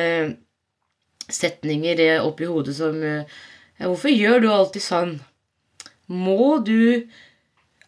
setninger 1.26 1.98
opp 2.22 2.38
i 2.38 2.46
hodet 2.46 2.76
som 2.76 2.94
ja, 3.02 3.24
'Hvorfor 3.80 4.12
gjør 4.12 4.42
du 4.42 4.48
alltid 4.52 4.82
sånn?' 4.84 5.16
Må 6.06 6.62
du 6.62 7.08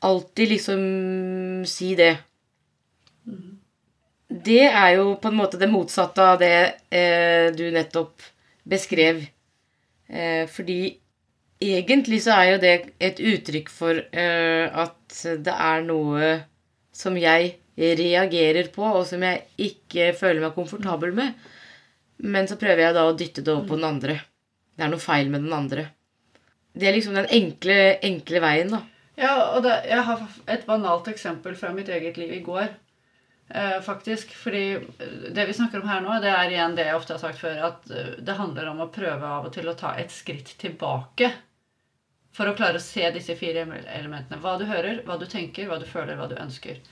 alltid 0.03 0.49
liksom 0.51 0.83
si 1.69 1.95
det? 1.95 2.17
Det 4.37 4.65
er 4.67 4.91
jo 4.99 5.15
på 5.21 5.31
en 5.31 5.39
måte 5.39 5.59
det 5.61 5.69
motsatte 5.71 6.25
av 6.35 6.41
det 6.43 6.57
eh, 6.91 7.49
du 7.57 7.65
nettopp 7.73 8.25
beskrev. 8.69 9.23
Eh, 10.09 10.45
fordi 10.51 10.97
egentlig 11.63 12.21
så 12.25 12.37
er 12.37 12.51
jo 12.51 12.63
det 12.63 12.75
et 13.01 13.23
uttrykk 13.23 13.71
for 13.73 14.01
eh, 14.01 14.67
at 14.67 15.21
det 15.47 15.55
er 15.55 15.87
noe 15.87 16.33
som 16.97 17.17
jeg 17.21 17.55
reagerer 17.77 18.71
på, 18.73 18.85
og 18.85 19.05
som 19.09 19.23
jeg 19.25 19.45
ikke 19.61 20.13
føler 20.17 20.43
meg 20.43 20.57
komfortabel 20.57 21.13
med. 21.17 21.35
Men 22.25 22.49
så 22.49 22.57
prøver 22.61 22.87
jeg 22.87 22.97
da 22.97 23.05
å 23.05 23.17
dytte 23.17 23.45
det 23.45 23.53
over 23.53 23.69
på 23.69 23.77
den 23.77 23.89
andre. 23.89 24.19
Det 24.77 24.85
er 24.85 24.93
noe 24.93 25.03
feil 25.03 25.29
med 25.33 25.45
den 25.45 25.53
andre. 25.57 25.91
Det 26.77 26.89
er 26.89 26.97
liksom 26.97 27.17
den 27.17 27.29
enkle, 27.33 27.77
enkle 28.05 28.41
veien, 28.45 28.73
da. 28.73 28.83
Ja, 29.17 29.33
og 29.57 29.63
det, 29.65 29.79
jeg 29.89 30.03
har 30.09 30.25
et 30.53 30.67
banalt 30.69 31.07
eksempel 31.09 31.57
fra 31.57 31.71
mitt 31.77 31.89
eget 31.89 32.19
liv 32.21 32.35
i 32.37 32.43
går. 32.45 32.69
Eh, 33.49 33.81
faktisk. 33.81 34.35
Fordi 34.35 34.79
det 35.31 35.47
vi 35.47 35.55
snakker 35.55 35.81
om 35.81 35.89
her 35.89 36.01
nå, 36.01 36.19
det 36.23 36.33
er 36.33 36.51
igjen 36.51 36.75
det 36.77 36.89
jeg 36.89 36.99
ofte 36.99 37.15
har 37.15 37.23
sagt 37.23 37.41
før, 37.41 37.61
at 37.71 37.91
eh, 37.91 38.15
det 38.19 38.39
handler 38.39 38.73
om 38.73 38.83
å 38.83 38.91
prøve 38.93 39.33
av 39.39 39.47
og 39.47 39.55
til 39.55 39.69
å 39.71 39.77
ta 39.79 39.95
et 40.01 40.11
skritt 40.11 40.57
tilbake. 40.59 41.31
For 42.37 42.51
å 42.51 42.57
klare 42.59 42.81
å 42.81 42.85
se 42.85 43.07
disse 43.15 43.37
fire 43.39 43.65
elementene. 43.95 44.41
Hva 44.43 44.57
du 44.61 44.67
hører, 44.69 45.05
hva 45.07 45.17
du 45.21 45.25
tenker, 45.31 45.71
hva 45.71 45.79
du 45.81 45.87
føler, 45.89 46.19
hva 46.19 46.29
du 46.29 46.37
ønsker. 46.43 46.83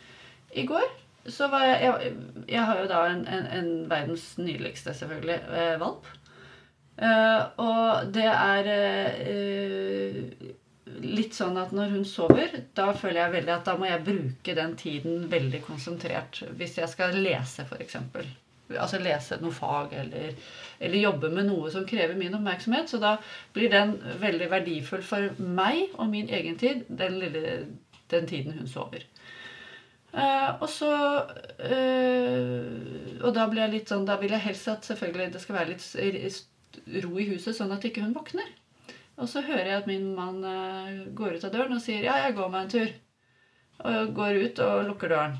I 0.54 0.64
går 0.68 0.86
så 1.26 1.48
var 1.48 1.64
jeg 1.64 1.80
Jeg, 1.82 2.12
jeg 2.52 2.64
har 2.68 2.80
jo 2.80 2.88
da 2.88 3.00
en, 3.08 3.22
en, 3.26 3.46
en 3.58 3.70
verdens 3.90 4.26
nydeligste, 4.38 4.94
selvfølgelig, 4.94 5.40
eh, 5.50 5.76
valp. 5.80 6.06
Eh, 7.02 7.40
og 7.58 8.12
det 8.14 8.28
er 8.30 8.68
eh, 8.70 10.52
litt 10.86 11.36
sånn 11.36 11.56
at 11.60 11.72
når 11.72 11.92
hun 11.94 12.04
sover, 12.08 12.58
da 12.76 12.90
føler 12.96 13.22
jeg 13.22 13.34
veldig 13.38 13.52
at 13.54 13.68
da 13.68 13.76
må 13.80 13.88
jeg 13.88 14.04
bruke 14.04 14.56
den 14.56 14.74
tiden 14.80 15.28
veldig 15.32 15.62
konsentrert. 15.64 16.42
Hvis 16.58 16.76
jeg 16.80 16.90
skal 16.92 17.16
lese, 17.16 17.64
f.eks. 17.64 17.96
Altså 18.74 19.00
lese 19.00 19.38
noe 19.42 19.52
fag 19.52 19.92
eller, 20.00 20.36
eller, 20.78 20.98
jobbe 20.98 21.28
med 21.32 21.48
noe 21.50 21.70
som 21.72 21.86
krever 21.88 22.16
min 22.18 22.36
oppmerksomhet. 22.36 22.90
Så 22.92 23.00
da 23.00 23.16
blir 23.56 23.72
den 23.72 23.96
veldig 24.20 24.50
verdifull 24.52 25.04
for 25.04 25.40
meg 25.40 25.96
og 25.96 26.08
min 26.12 26.28
egen 26.32 26.60
tid 26.60 26.84
den, 26.88 27.18
lille, 27.22 27.56
den 28.12 28.28
tiden 28.28 28.56
hun 28.58 28.68
sover. 28.68 29.04
Uh, 30.14 30.62
og 30.62 30.68
så 30.70 30.88
uh, 30.94 32.58
Og 33.18 33.32
da 33.34 33.48
blir 33.50 33.64
jeg 33.64 33.72
litt 33.72 33.90
sånn 33.90 34.04
Da 34.06 34.14
vil 34.20 34.30
jeg 34.30 34.44
helst 34.44 34.68
at 34.70 34.86
selvfølgelig 34.86 35.32
det 35.34 35.40
skal 35.42 35.56
være 35.56 35.72
litt 35.72 37.02
ro 37.02 37.18
i 37.18 37.26
huset, 37.32 37.56
sånn 37.56 37.74
at 37.74 37.82
ikke 37.86 38.04
hun 38.04 38.14
våkner. 38.14 38.46
Og 39.20 39.28
så 39.30 39.44
hører 39.46 39.68
jeg 39.68 39.80
at 39.82 39.90
min 39.90 40.06
mann 40.16 40.40
uh, 40.42 41.04
går 41.14 41.36
ut 41.36 41.46
av 41.46 41.52
døren 41.54 41.76
og 41.76 41.82
sier 41.82 42.02
'ja, 42.02 42.16
jeg 42.24 42.36
går 42.38 42.48
meg 42.50 42.64
en 42.64 42.72
tur'. 42.74 42.94
Og 43.84 44.14
går 44.14 44.40
ut 44.44 44.58
og 44.64 44.84
lukker 44.88 45.08
døren. 45.08 45.36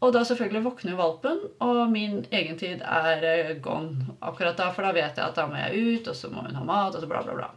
Og 0.00 0.12
da 0.12 0.22
selvfølgelig 0.24 0.64
våkner 0.64 0.96
valpen, 0.96 1.40
og 1.60 1.90
min 1.92 2.24
egen 2.32 2.58
tid 2.58 2.80
er 2.84 3.54
gone 3.60 4.16
akkurat 4.20 4.56
da. 4.56 4.70
For 4.72 4.82
da 4.82 4.92
vet 4.96 5.16
jeg 5.16 5.26
at 5.26 5.36
da 5.36 5.46
må 5.46 5.56
jeg 5.60 5.82
ut, 6.00 6.08
og 6.08 6.16
så 6.16 6.30
må 6.32 6.40
hun 6.46 6.56
ha 6.56 6.64
mat, 6.64 6.94
og 6.94 7.00
så 7.00 7.08
bla, 7.08 7.20
bla, 7.22 7.34
bla. 7.34 7.50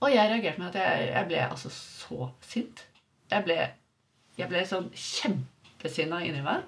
Og 0.00 0.10
jeg 0.10 0.30
reagerte 0.30 0.58
med 0.58 0.74
at 0.74 0.80
jeg, 0.82 1.08
jeg 1.14 1.26
ble 1.26 1.46
altså 1.46 1.70
så 1.70 2.28
sint. 2.42 2.86
Jeg 3.30 3.44
ble 3.46 3.58
jeg 4.34 4.50
ble 4.50 4.64
sånn 4.66 4.88
kjempesinna 4.98 6.18
inni 6.26 6.42
meg. 6.42 6.64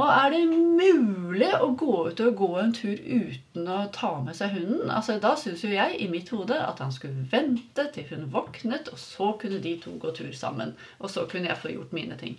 Og 0.00 0.08
er 0.08 0.30
det 0.32 0.44
mulig 0.48 1.50
å 1.60 1.70
gå 1.76 1.94
ut 2.08 2.20
og 2.24 2.36
gå 2.38 2.50
en 2.62 2.72
tur 2.76 2.96
uten 2.96 3.66
å 3.68 3.80
ta 3.92 4.14
med 4.24 4.36
seg 4.38 4.54
hunden? 4.56 4.88
Altså, 4.88 5.18
Da 5.20 5.34
syns 5.36 5.64
jo 5.64 5.72
jeg 5.74 5.98
i 6.00 6.08
mitt 6.08 6.30
hode 6.32 6.56
at 6.56 6.80
han 6.80 6.92
skulle 6.94 7.26
vente 7.32 7.84
til 7.94 8.06
hun 8.08 8.30
våknet, 8.32 8.88
og 8.92 9.00
så 9.00 9.34
kunne 9.40 9.60
de 9.60 9.76
to 9.82 9.98
gå 10.00 10.14
tur 10.16 10.32
sammen. 10.32 10.72
Og 11.00 11.12
så 11.12 11.26
kunne 11.28 11.52
jeg 11.52 11.60
få 11.60 11.74
gjort 11.74 11.92
mine 11.96 12.16
ting. 12.20 12.38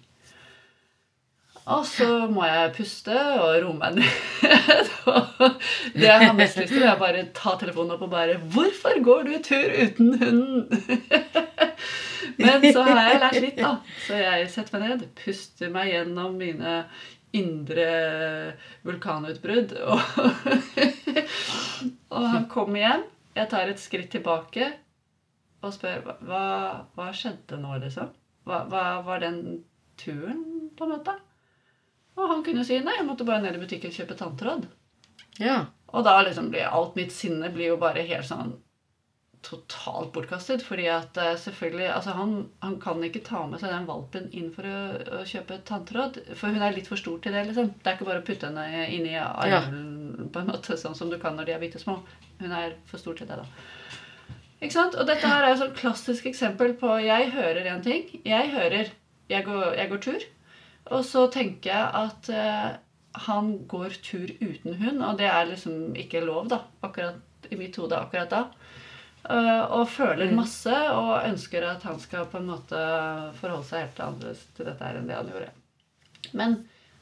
Og 1.70 1.86
så 1.86 2.08
må 2.32 2.48
jeg 2.48 2.74
puste 2.74 3.14
og 3.14 3.52
roe 3.62 3.76
meg 3.78 4.00
ned. 4.00 4.88
det 5.94 6.08
jeg 6.08 6.26
har 6.26 6.34
mest 6.34 6.58
lyst 6.58 6.74
til, 6.74 6.88
er 6.88 6.98
bare 6.98 7.28
ta 7.38 7.54
telefonen 7.62 7.94
opp 7.96 8.08
og 8.08 8.10
bare 8.16 8.40
'Hvorfor 8.42 8.98
går 9.06 9.30
du 9.30 9.36
tur 9.46 9.70
uten 9.84 10.18
hunden?' 10.18 10.66
Men 12.42 12.74
så 12.74 12.82
har 12.82 13.10
jeg 13.10 13.20
lært 13.22 13.42
litt, 13.42 13.58
da. 13.58 13.76
Så 14.08 14.18
jeg 14.18 14.50
setter 14.50 14.80
meg 14.80 14.90
ned, 14.90 15.08
puster 15.26 15.70
meg 15.70 15.92
gjennom 15.92 16.38
mine 16.40 16.84
indre 17.38 17.88
vulkanutbrudd. 18.88 19.76
Og, 19.86 20.00
og 22.12 22.26
han 22.34 22.48
kom 22.52 22.76
igjen. 22.78 23.06
Jeg 23.38 23.52
tar 23.52 23.72
et 23.72 23.80
skritt 23.82 24.12
tilbake 24.12 24.68
og 25.62 25.74
spør 25.76 26.02
hva, 26.26 26.46
hva 26.98 27.10
skjedde 27.16 27.60
nå, 27.62 27.78
liksom? 27.84 28.10
Hva, 28.48 28.64
hva 28.72 28.86
var 29.06 29.22
den 29.22 29.62
turen, 30.02 30.42
på 30.76 30.88
en 30.88 30.96
måte? 30.96 31.14
Og 32.18 32.28
han 32.28 32.42
kunne 32.46 32.66
si 32.68 32.80
nei, 32.84 32.98
jeg 32.98 33.08
måtte 33.08 33.28
bare 33.28 33.44
ned 33.46 33.56
i 33.56 33.62
butikken 33.62 33.94
og 33.94 34.00
kjøpe 34.00 34.18
tanntråd. 34.20 34.66
Ja. 35.40 35.62
Og 35.94 36.04
da 36.08 36.18
liksom 36.26 36.50
blir 36.52 36.68
alt 36.68 36.98
mitt 37.00 37.14
sinne 37.16 37.52
blir 37.54 37.74
jo 37.74 37.80
bare 37.82 38.04
helt 38.08 38.28
sånn 38.28 38.56
totalt 39.42 40.12
bortkastet. 40.14 40.64
fordi 40.64 40.86
at 40.92 41.18
uh, 41.18 41.34
selvfølgelig, 41.40 41.88
altså 41.94 42.16
han, 42.18 42.50
han, 42.62 42.80
kan 42.82 43.04
ikke 43.04 43.24
ta 43.26 43.44
med 43.50 43.62
seg 43.62 43.74
den 43.74 43.88
valpen 43.90 44.30
inn 44.38 44.52
for 44.54 44.68
å, 44.68 44.80
å 45.20 45.22
kjøpe 45.28 45.62
tanntråd. 45.68 46.22
For 46.38 46.54
hun 46.54 46.62
er 46.62 46.76
litt 46.76 46.90
for 46.92 47.02
stor 47.02 47.20
til 47.24 47.36
det. 47.36 47.46
liksom. 47.50 47.74
Det 47.82 47.90
er 47.92 47.98
ikke 47.98 48.10
bare 48.10 48.24
å 48.24 48.28
putte 48.28 48.52
henne 48.52 48.88
inn 48.88 49.08
i 49.10 49.18
armen 49.18 49.56
ja. 50.20 50.28
på 50.34 50.44
en 50.44 50.52
måte, 50.52 50.78
sånn 50.80 50.98
som 50.98 51.12
du 51.12 51.18
kan 51.22 51.38
når 51.38 51.50
de 51.50 51.56
er 51.56 51.64
bitte 51.64 51.82
små. 51.82 52.00
Hun 52.42 52.54
er 52.58 52.78
for 52.90 53.02
stor 53.02 53.18
til 53.18 53.30
det, 53.30 53.42
da. 53.42 53.98
Ikke 54.62 54.76
sant? 54.76 54.98
Og 55.00 55.10
dette 55.10 55.26
her 55.26 55.44
er 55.44 55.56
et 55.56 55.62
sånn 55.62 55.74
klassisk 55.78 56.28
eksempel 56.30 56.76
på 56.78 57.00
Jeg 57.02 57.32
hører 57.34 57.66
en 57.72 57.82
ting. 57.86 58.06
Jeg 58.28 58.54
hører 58.54 58.94
Jeg 59.32 59.46
går, 59.48 59.68
jeg 59.80 59.90
går 59.90 60.06
tur. 60.06 60.30
Og 60.92 61.06
så 61.08 61.26
tenker 61.34 61.72
jeg 61.72 61.90
at 61.98 62.30
eh, 62.36 62.70
han 63.26 63.52
går 63.70 63.96
tur 64.04 64.32
uten 64.42 64.76
hund, 64.80 65.04
og 65.04 65.18
det 65.20 65.28
er 65.30 65.50
liksom 65.50 65.96
ikke 66.00 66.24
lov, 66.26 66.50
da. 66.52 66.64
Akkurat 66.84 67.20
i 67.50 67.58
mitt 67.60 67.78
hode 67.80 67.98
akkurat 67.98 68.30
da. 68.32 68.42
Eh, 69.30 69.64
og 69.78 69.90
føler 69.90 70.32
mm. 70.32 70.38
masse 70.40 70.76
og 70.96 71.28
ønsker 71.28 71.66
at 71.70 71.84
han 71.86 72.00
skal 72.02 72.28
på 72.30 72.40
en 72.40 72.50
måte 72.50 72.78
forholde 73.38 73.68
seg 73.68 73.86
helt 73.86 74.00
annerledes 74.06 74.46
til 74.58 74.70
dette 74.70 74.86
her 74.86 74.98
enn 74.98 75.10
det 75.10 75.18
han 75.18 75.30
gjorde. 75.30 75.52
Men, 76.38 76.56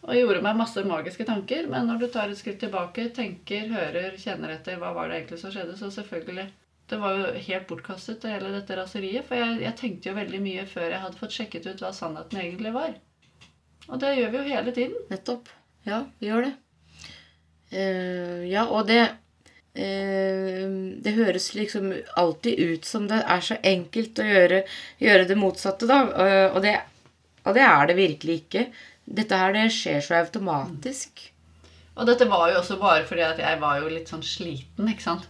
og 0.04 0.18
gjorde 0.18 0.42
meg 0.44 0.60
masse 0.60 0.84
magiske 0.88 1.28
tanker, 1.28 1.70
men 1.72 1.88
når 1.88 2.02
du 2.02 2.08
tar 2.12 2.32
et 2.32 2.40
skritt 2.40 2.60
tilbake, 2.64 3.10
tenker, 3.16 3.70
hører, 3.72 4.18
kjenner 4.20 4.56
etter 4.56 4.80
hva 4.82 4.92
var 4.96 5.10
det 5.10 5.22
egentlig 5.22 5.40
som 5.44 5.54
skjedde, 5.54 5.78
så 5.80 5.92
selvfølgelig 5.94 6.50
Det 6.90 6.98
var 6.98 7.14
jo 7.14 7.26
helt 7.46 7.68
bortkastet, 7.70 8.24
hele 8.26 8.50
dette 8.50 8.74
raseriet. 8.74 9.28
For 9.28 9.38
jeg, 9.38 9.60
jeg 9.62 9.78
tenkte 9.78 10.10
jo 10.10 10.16
veldig 10.16 10.40
mye 10.42 10.64
før 10.66 10.88
jeg 10.90 11.02
hadde 11.04 11.20
fått 11.20 11.36
sjekket 11.36 11.68
ut 11.70 11.84
hva 11.84 11.92
sannheten 11.94 12.40
egentlig 12.42 12.72
var. 12.74 12.96
Og 13.90 14.00
det 14.02 14.16
gjør 14.18 14.32
vi 14.34 14.40
jo 14.40 14.46
hele 14.48 14.74
tiden. 14.74 14.96
Nettopp. 15.12 15.52
Ja, 15.86 16.00
vi 16.18 16.32
gjør 16.32 16.48
det. 16.48 16.56
Uh, 17.70 18.42
ja, 18.50 18.66
og 18.66 18.90
det 18.90 19.04
det 19.74 21.12
høres 21.16 21.52
liksom 21.54 21.92
alltid 22.18 22.60
ut 22.60 22.86
som 22.86 23.06
det 23.08 23.20
er 23.22 23.44
så 23.46 23.56
enkelt 23.64 24.20
å 24.20 24.26
gjøre, 24.26 24.64
gjøre 25.00 25.28
det 25.30 25.38
motsatte, 25.40 25.88
da. 25.88 26.00
Og 26.50 26.62
det, 26.66 26.74
og 27.46 27.54
det, 27.56 27.64
er 27.64 27.88
det 27.88 27.96
virkelig 28.00 28.40
ikke. 28.42 28.66
Dette 29.06 29.38
her, 29.40 29.54
det 29.56 29.68
skjer 29.74 30.02
så 30.04 30.18
automatisk. 30.20 31.22
Og 32.00 32.10
dette 32.10 32.28
var 32.32 32.50
jo 32.52 32.60
også 32.62 32.80
bare 32.82 33.06
fordi 33.08 33.24
at 33.28 33.40
jeg 33.44 33.62
var 33.62 33.80
jo 33.82 33.92
litt 33.92 34.12
sånn 34.12 34.26
sliten, 34.26 34.90
ikke 34.90 35.06
sant. 35.06 35.30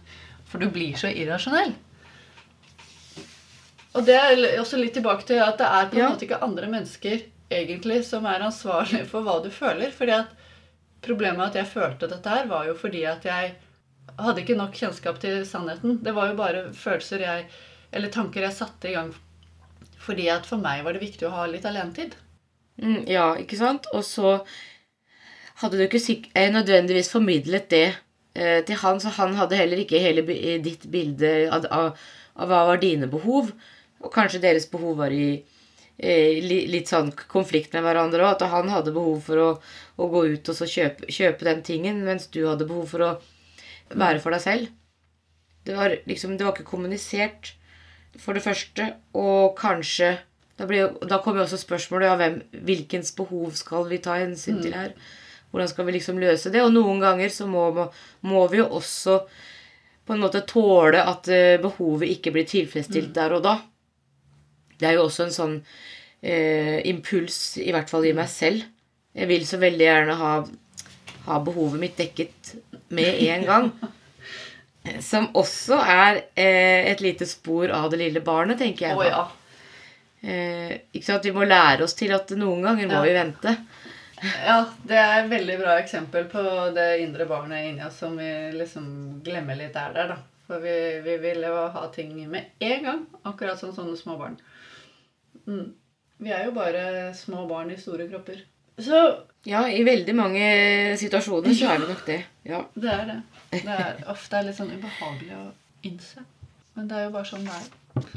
For 0.50 0.62
du 0.62 0.70
blir 0.72 0.96
så 0.98 1.10
irrasjonell. 1.12 1.76
Og 3.98 4.06
det 4.06 4.16
er 4.16 4.60
også 4.60 4.78
litt 4.78 4.94
tilbake 4.94 5.26
til 5.26 5.40
at 5.42 5.58
det 5.58 5.66
er 5.66 5.88
på 5.90 5.98
en 5.98 6.04
ja. 6.04 6.10
måte 6.12 6.26
ikke 6.26 6.42
andre 6.46 6.68
mennesker 6.70 7.24
egentlig 7.50 8.04
som 8.06 8.26
er 8.30 8.44
ansvarlig 8.46 9.02
for 9.10 9.26
hva 9.26 9.40
du 9.42 9.50
føler. 9.50 9.90
fordi 9.90 10.14
at 10.20 10.36
problemet 11.02 11.38
med 11.38 11.48
at 11.48 11.58
jeg 11.62 11.72
følte 11.72 12.10
dette 12.10 12.30
her, 12.30 12.46
var 12.46 12.68
jo 12.68 12.76
fordi 12.78 13.02
at 13.08 13.24
jeg 13.24 13.54
hadde 14.24 14.44
ikke 14.44 14.58
nok 14.58 14.76
kjennskap 14.76 15.20
til 15.22 15.42
sannheten. 15.48 15.98
Det 16.04 16.14
var 16.16 16.30
jo 16.30 16.38
bare 16.38 16.62
følelser 16.76 17.26
jeg 17.26 17.50
Eller 17.92 18.12
tanker 18.14 18.44
jeg 18.46 18.54
satte 18.54 18.86
i 18.86 18.94
gang 18.94 19.10
fordi 20.00 20.30
at 20.32 20.46
for 20.48 20.62
meg 20.62 20.84
var 20.84 20.96
det 20.96 21.02
viktig 21.02 21.26
å 21.28 21.34
ha 21.34 21.46
litt 21.50 21.66
alenetid. 21.68 22.14
Mm, 22.80 23.02
ja, 23.10 23.34
ikke 23.36 23.58
sant? 23.60 23.88
Og 23.92 24.04
så 24.06 24.38
hadde 25.60 25.76
du 25.76 25.84
ikke 25.84 26.00
eh, 26.32 26.48
nødvendigvis 26.52 27.12
formidlet 27.12 27.68
det 27.72 27.86
eh, 28.32 28.60
til 28.64 28.80
han, 28.80 29.00
så 29.02 29.12
han 29.18 29.36
hadde 29.36 29.58
heller 29.60 29.82
ikke 29.82 30.00
hele 30.00 30.24
ditt 30.64 30.86
bilde 30.90 31.34
av, 31.52 31.68
av, 31.68 31.90
av, 32.36 32.48
hva 32.48 32.62
var 32.70 32.80
dine 32.80 33.10
behov. 33.12 33.52
Og 34.00 34.12
kanskje 34.14 34.40
deres 34.40 34.70
behov 34.72 34.96
var 35.02 35.12
i 35.12 35.34
eh, 35.36 36.40
litt 36.40 36.88
sånn 36.88 37.12
konflikt 37.28 37.76
med 37.76 37.84
hverandre 37.84 38.24
òg. 38.24 38.38
At 38.38 38.54
han 38.54 38.72
hadde 38.72 38.96
behov 38.96 39.20
for 39.28 39.44
å, 39.44 39.50
å 40.00 40.08
gå 40.14 40.24
ut 40.32 40.52
og 40.54 40.64
kjøpe, 40.64 41.10
kjøpe 41.12 41.50
den 41.50 41.60
tingen, 41.66 42.00
mens 42.08 42.30
du 42.32 42.46
hadde 42.46 42.68
behov 42.70 42.88
for 42.94 43.04
å 43.04 43.12
være 43.90 44.20
for 44.22 44.34
deg 44.34 44.42
selv. 44.44 44.68
Det 45.66 45.76
var 45.76 45.96
liksom 46.06 46.36
Det 46.38 46.46
var 46.46 46.54
ikke 46.54 46.70
kommunisert, 46.70 47.54
for 48.18 48.34
det 48.34 48.42
første. 48.42 48.94
Og 49.14 49.56
kanskje 49.58 50.18
Da, 50.60 50.66
da 50.66 51.16
kommer 51.24 51.40
jo 51.40 51.46
også 51.46 51.56
spørsmålet 51.56 52.06
ja, 52.06 52.16
hvem, 52.20 52.34
hvilkens 52.52 53.14
behov 53.16 53.54
skal 53.56 53.86
vi 53.88 53.96
ta 53.96 54.18
hensyn 54.20 54.58
til 54.60 54.74
mm. 54.74 54.76
her? 54.76 54.90
Hvordan 55.50 55.68
skal 55.68 55.86
vi 55.86 55.92
liksom 55.92 56.18
løse 56.20 56.52
det? 56.52 56.60
Og 56.60 56.74
noen 56.74 57.00
ganger 57.00 57.32
så 57.32 57.46
må, 57.48 57.70
må 58.20 58.42
vi 58.52 58.58
jo 58.58 58.66
også 58.68 59.22
på 60.04 60.12
en 60.12 60.20
måte 60.20 60.42
tåle 60.44 61.00
at 61.00 61.30
eh, 61.32 61.56
behovet 61.62 62.12
ikke 62.12 62.34
blir 62.34 62.44
tilfredsstilt 62.44 63.08
mm. 63.08 63.16
der 63.16 63.32
og 63.38 63.42
da. 63.46 63.54
Det 64.76 64.88
er 64.88 64.98
jo 64.98 65.06
også 65.06 65.30
en 65.30 65.34
sånn 65.38 65.56
eh, 66.20 66.80
impuls, 66.92 67.56
i 67.56 67.72
hvert 67.72 67.88
fall 67.88 68.04
i 68.10 68.14
meg 68.16 68.28
selv. 68.28 68.68
Jeg 69.16 69.32
vil 69.32 69.48
så 69.48 69.56
veldig 69.64 69.86
gjerne 69.86 70.18
ha, 70.20 70.34
ha 71.24 71.40
behovet 71.46 71.80
mitt 71.80 71.96
dekket 71.96 72.52
med 72.96 73.22
en 73.26 73.46
gang. 73.48 73.70
Som 75.04 75.28
også 75.36 75.76
er 75.82 76.22
eh, 76.34 76.88
et 76.90 77.02
lite 77.04 77.28
spor 77.28 77.70
av 77.74 77.90
det 77.92 78.00
lille 78.00 78.22
barnet, 78.24 78.58
tenker 78.58 78.88
jeg. 78.88 78.96
Oh, 78.96 79.04
ja. 79.06 79.26
eh, 80.24 80.72
ikke 80.90 81.06
sant? 81.06 81.26
Vi 81.28 81.34
må 81.36 81.44
lære 81.44 81.84
oss 81.84 81.94
til 81.98 82.14
at 82.16 82.32
noen 82.38 82.64
ganger 82.64 82.88
må 82.88 82.98
ja. 82.98 83.02
vi 83.04 83.16
vente. 83.18 83.54
Ja, 84.20 84.58
det 84.84 84.96
er 85.00 85.14
et 85.22 85.30
veldig 85.30 85.56
bra 85.62 85.78
eksempel 85.80 86.26
på 86.32 86.42
det 86.76 86.88
indre 87.00 87.24
barnet 87.28 87.70
inni 87.70 87.84
oss 87.86 88.00
som 88.02 88.18
vi 88.20 88.30
liksom 88.52 88.86
glemmer 89.24 89.56
litt 89.56 89.76
er 89.80 89.94
der, 89.96 90.14
da. 90.14 90.18
For 90.50 90.60
vi, 90.64 90.76
vi 91.04 91.16
vil 91.22 91.44
jo 91.46 91.66
ha 91.76 91.84
ting 91.94 92.16
med 92.28 92.56
en 92.58 92.82
gang, 92.84 93.04
akkurat 93.22 93.60
som 93.60 93.72
sånne 93.76 93.96
små 93.96 94.16
barn. 94.20 94.40
Mm. 95.46 95.68
Vi 96.20 96.32
er 96.34 96.48
jo 96.48 96.56
bare 96.56 97.14
små 97.16 97.46
barn 97.48 97.70
i 97.72 97.78
store 97.80 98.08
kropper. 98.10 98.42
Så 98.84 99.02
Ja, 99.48 99.62
i 99.68 99.84
veldig 99.84 100.14
mange 100.16 100.48
situasjoner 101.00 101.54
så 101.56 101.70
er 101.72 101.78
det 101.80 101.88
nok 101.88 102.02
det. 102.06 102.18
Ja. 102.44 102.64
det 102.74 102.90
er 102.92 103.06
det. 103.08 103.20
Det 103.50 103.76
er 103.76 104.02
ofte 104.12 104.42
litt 104.44 104.58
sånn 104.58 104.74
ubehagelig 104.74 105.36
å 105.38 105.46
innse. 105.88 106.26
Men 106.76 106.90
det 106.90 106.98
er 106.98 107.06
jo 107.06 107.14
bare 107.14 107.28
sånn 107.30 107.46
det 107.48 107.56
er. 107.56 108.10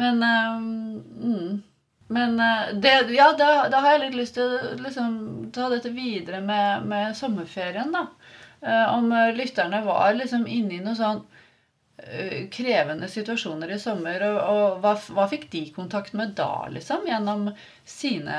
Men 0.00 0.24
um, 0.24 0.70
mm. 1.20 1.58
Men 2.10 2.40
eh, 2.42 2.72
det, 2.74 2.94
ja, 3.14 3.28
da, 3.38 3.68
da 3.70 3.80
har 3.84 3.92
jeg 3.92 4.08
litt 4.08 4.16
lyst 4.18 4.34
til 4.34 4.48
å 4.50 4.72
liksom, 4.82 5.12
ta 5.54 5.68
dette 5.70 5.92
videre 5.94 6.40
med, 6.42 6.88
med 6.90 7.14
sommerferien, 7.14 7.92
da. 7.94 8.08
Eh, 8.66 8.86
om 8.96 9.12
lytterne 9.36 9.78
var 9.86 10.16
liksom 10.18 10.48
inne 10.50 10.74
i 10.74 10.80
noe 10.82 10.98
sånn 10.98 11.22
krevende 12.50 13.06
situasjoner 13.12 13.74
i 13.74 13.78
sommer, 13.78 14.22
og, 14.24 14.38
og 14.40 14.76
hva, 14.82 14.94
hva 15.14 15.26
fikk 15.30 15.50
de 15.52 15.60
kontakt 15.76 16.14
med 16.16 16.32
da, 16.34 16.64
liksom? 16.72 17.04
Gjennom 17.06 17.50
sine 17.84 18.38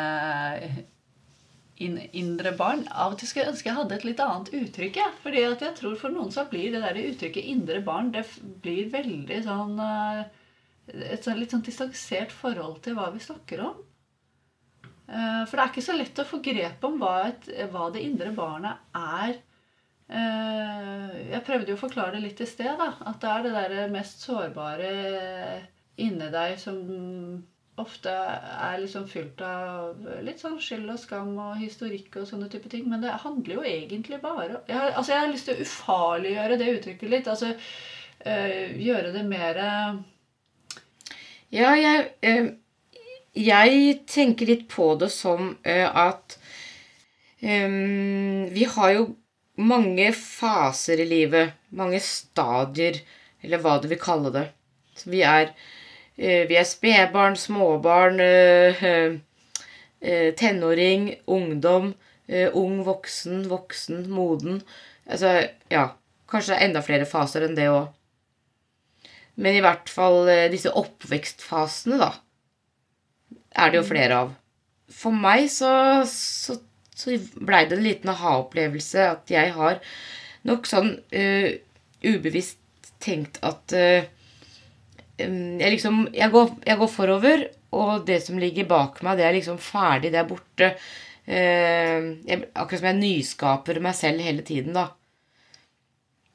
indre 1.81 2.51
barn. 2.57 2.83
Av 2.91 3.13
og 3.13 3.19
til 3.19 3.29
skulle 3.29 3.45
jeg 3.47 3.53
ønske 3.53 3.69
jeg 3.69 3.77
hadde 3.77 3.95
et 3.97 4.05
litt 4.07 4.23
annet 4.23 4.51
uttrykk. 4.61 4.99
Ja. 5.01 5.09
Fordi 5.23 5.43
at 5.47 5.63
jeg 5.65 5.77
tror 5.79 5.95
for 5.99 6.13
noen 6.13 6.33
så 6.33 6.45
blir 6.49 6.71
det 6.73 6.81
der 6.83 6.99
uttrykket 7.01 7.47
'indre 7.51 7.81
barn' 7.85 8.11
det 8.15 8.25
blir 8.63 8.91
veldig 8.93 9.43
sånn 9.47 9.79
eh, 9.79 10.23
Et 10.91 11.23
sånn 11.23 11.37
litt 11.39 11.51
sånn 11.53 11.61
distansert 11.63 12.31
forhold 12.31 12.81
til 12.83 12.95
hva 12.97 13.11
vi 13.13 13.19
snakker 13.23 13.61
om. 13.63 13.75
Eh, 15.07 15.45
For 15.45 15.55
det 15.55 15.63
er 15.63 15.69
ikke 15.71 15.85
så 15.85 15.95
lett 15.97 16.19
å 16.19 16.25
få 16.27 16.41
grep 16.43 16.83
om 16.83 16.97
hva, 16.99 17.27
et, 17.29 17.47
hva 17.71 17.91
det 17.93 18.01
indre 18.03 18.31
barnet 18.35 18.77
er. 18.95 19.37
Eh, 20.09 21.31
Jeg 21.31 21.45
prøvde 21.47 21.71
jo 21.71 21.77
å 21.77 21.83
forklare 21.85 22.17
det 22.17 22.23
litt 22.25 22.41
i 22.41 22.45
sted. 22.49 22.77
da, 22.77 22.93
At 23.05 23.21
det 23.21 23.29
er 23.29 23.43
det 23.43 23.53
der 23.53 23.93
mest 23.93 24.25
sårbare 24.25 25.67
inni 25.97 26.29
deg 26.33 26.59
som 26.59 27.43
ofte 27.81 28.11
er 28.11 28.79
liksom 28.81 29.07
fylt 29.09 29.41
av 29.45 30.05
litt 30.25 30.41
sånn 30.41 30.59
skyld 30.61 30.89
og 30.93 30.99
skam 31.01 31.33
og 31.41 31.59
historikk 31.59 32.19
og 32.21 32.27
sånne 32.29 32.49
type 32.51 32.69
ting. 32.71 32.87
Men 32.91 33.03
det 33.03 33.17
handler 33.23 33.57
jo 33.59 33.65
egentlig 33.67 34.21
bare 34.23 34.61
jeg 34.67 34.77
har, 34.77 34.93
Altså, 34.95 35.11
jeg 35.13 35.19
har 35.19 35.31
lyst 35.33 35.49
til 35.49 35.57
å 35.57 35.67
ufarliggjøre 35.67 36.59
det 36.61 36.71
uttrykket 36.77 37.13
litt. 37.13 37.29
Altså 37.31 37.53
øh, 37.53 38.81
gjøre 38.87 39.13
det 39.15 39.25
mer 39.27 39.61
Ja, 41.51 41.73
jeg, 41.75 42.11
øh, 42.23 42.51
jeg 43.35 43.97
tenker 44.07 44.53
litt 44.53 44.67
på 44.71 44.93
det 44.99 45.11
som 45.11 45.55
øh, 45.55 45.89
at 46.05 46.37
eh, 47.41 47.75
vi 48.51 48.69
har 48.77 48.95
jo 48.95 49.09
mange 49.61 50.11
faser 50.15 51.01
i 51.03 51.09
livet, 51.09 51.53
mange 51.75 51.99
stadier, 52.03 52.97
eller 53.43 53.61
hva 53.61 53.77
du 53.81 53.87
vil 53.91 53.99
kalle 54.01 54.31
det. 54.33 54.47
Så 54.97 55.09
vi 55.11 55.21
er, 55.25 55.51
eh, 55.51 55.80
vi 56.17 56.57
er 56.59 56.67
spedbarn, 56.67 57.37
småbarn, 57.39 58.19
eh, 58.19 58.83
eh, 58.83 59.15
eh, 60.01 60.33
tenåring, 60.37 61.15
ungdom, 61.25 61.93
eh, 62.27 62.49
ung 62.53 62.83
voksen, 62.85 63.47
voksen, 63.49 64.09
moden. 64.09 64.61
Altså, 65.07 65.49
ja, 65.71 65.87
kanskje 66.27 66.53
det 66.53 66.59
er 66.59 66.67
enda 66.69 66.83
flere 66.85 67.07
faser 67.09 67.47
enn 67.47 67.57
det 67.57 67.69
òg. 67.71 67.89
Men 69.41 69.55
i 69.57 69.63
hvert 69.63 69.89
fall 69.89 70.27
eh, 70.29 70.49
disse 70.51 70.71
oppvekstfasene, 70.77 71.97
da, 72.01 72.11
er 73.55 73.71
det 73.71 73.81
jo 73.81 73.87
flere 73.87 74.21
av. 74.25 74.35
For 74.91 75.15
meg 75.15 75.47
så, 75.49 76.03
så, 76.07 76.57
så 76.95 77.15
blei 77.39 77.63
det 77.69 77.77
en 77.77 77.85
liten 77.85 78.11
aha-opplevelse 78.11 79.05
at 79.07 79.31
jeg 79.31 79.53
har 79.55 79.79
nok 80.47 80.67
sånn 80.67 80.95
uh, 81.15 81.49
ubevisst 82.03 82.57
tenkt 83.01 83.39
at 83.45 83.73
eh, 83.77 84.03
em, 84.03 84.20
jeg 85.25 85.75
liksom 85.75 86.03
jeg 86.15 86.33
går, 86.33 86.49
jeg 86.67 86.79
går 86.81 86.91
forover, 86.91 87.45
og 87.71 88.05
det 88.07 88.19
som 88.25 88.39
ligger 88.41 88.67
bak 88.69 88.99
meg, 89.05 89.19
det 89.19 89.27
er 89.27 89.37
liksom 89.37 89.59
ferdig, 89.61 90.11
det 90.13 90.19
er 90.21 90.27
borte. 90.29 90.71
Eh, 91.25 92.09
jeg, 92.27 92.47
akkurat 92.51 92.81
som 92.81 92.89
jeg 92.89 92.99
nyskaper 92.99 93.79
meg 93.83 93.95
selv 93.97 94.25
hele 94.25 94.45
tiden, 94.47 94.75
da. 94.77 94.89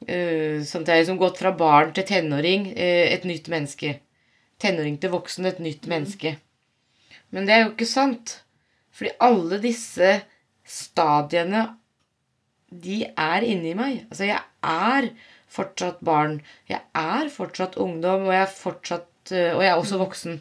Uh, 0.07 0.62
sånn 0.62 0.85
at 0.85 0.90
jeg 0.90 0.92
har 0.92 1.01
liksom 1.01 1.18
gått 1.18 1.38
fra 1.40 1.51
barn 1.57 1.88
til 1.96 2.05
tenåring, 2.07 2.68
eh, 2.79 3.09
et 3.11 3.25
nytt 3.27 3.49
menneske. 3.51 3.96
Tenåring 4.62 5.01
til 5.03 5.11
voksen, 5.11 5.49
et 5.49 5.59
nytt 5.64 5.88
menneske. 5.90 6.37
Men 7.35 7.49
det 7.49 7.55
er 7.55 7.64
jo 7.64 7.72
ikke 7.72 7.88
sant. 7.90 8.37
Fordi 8.94 9.16
alle 9.25 9.59
disse 9.61 10.12
stadiene, 10.66 11.64
de 12.70 13.03
er 13.09 13.46
inni 13.46 13.75
meg. 13.79 14.05
Altså, 14.11 14.29
jeg 14.29 14.40
er 14.62 15.11
fortsatt 15.57 16.03
barn. 16.05 16.38
Jeg 16.71 16.83
er 17.01 17.33
fortsatt 17.33 17.79
ungdom, 17.83 18.29
og 18.29 18.35
jeg 18.37 18.45
er 18.45 18.53
fortsatt 18.53 19.33
eh, 19.33 19.51
Og 19.57 19.64
jeg 19.64 19.73
er 19.73 19.81
også 19.81 19.99
voksen. 20.03 20.38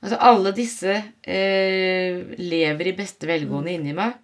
Altså, 0.00 0.16
alle 0.24 0.52
disse 0.56 0.96
eh, 1.28 2.20
lever 2.40 2.88
i 2.90 2.96
beste 2.96 3.28
velgående 3.28 3.76
inni 3.76 3.92
meg 3.96 4.16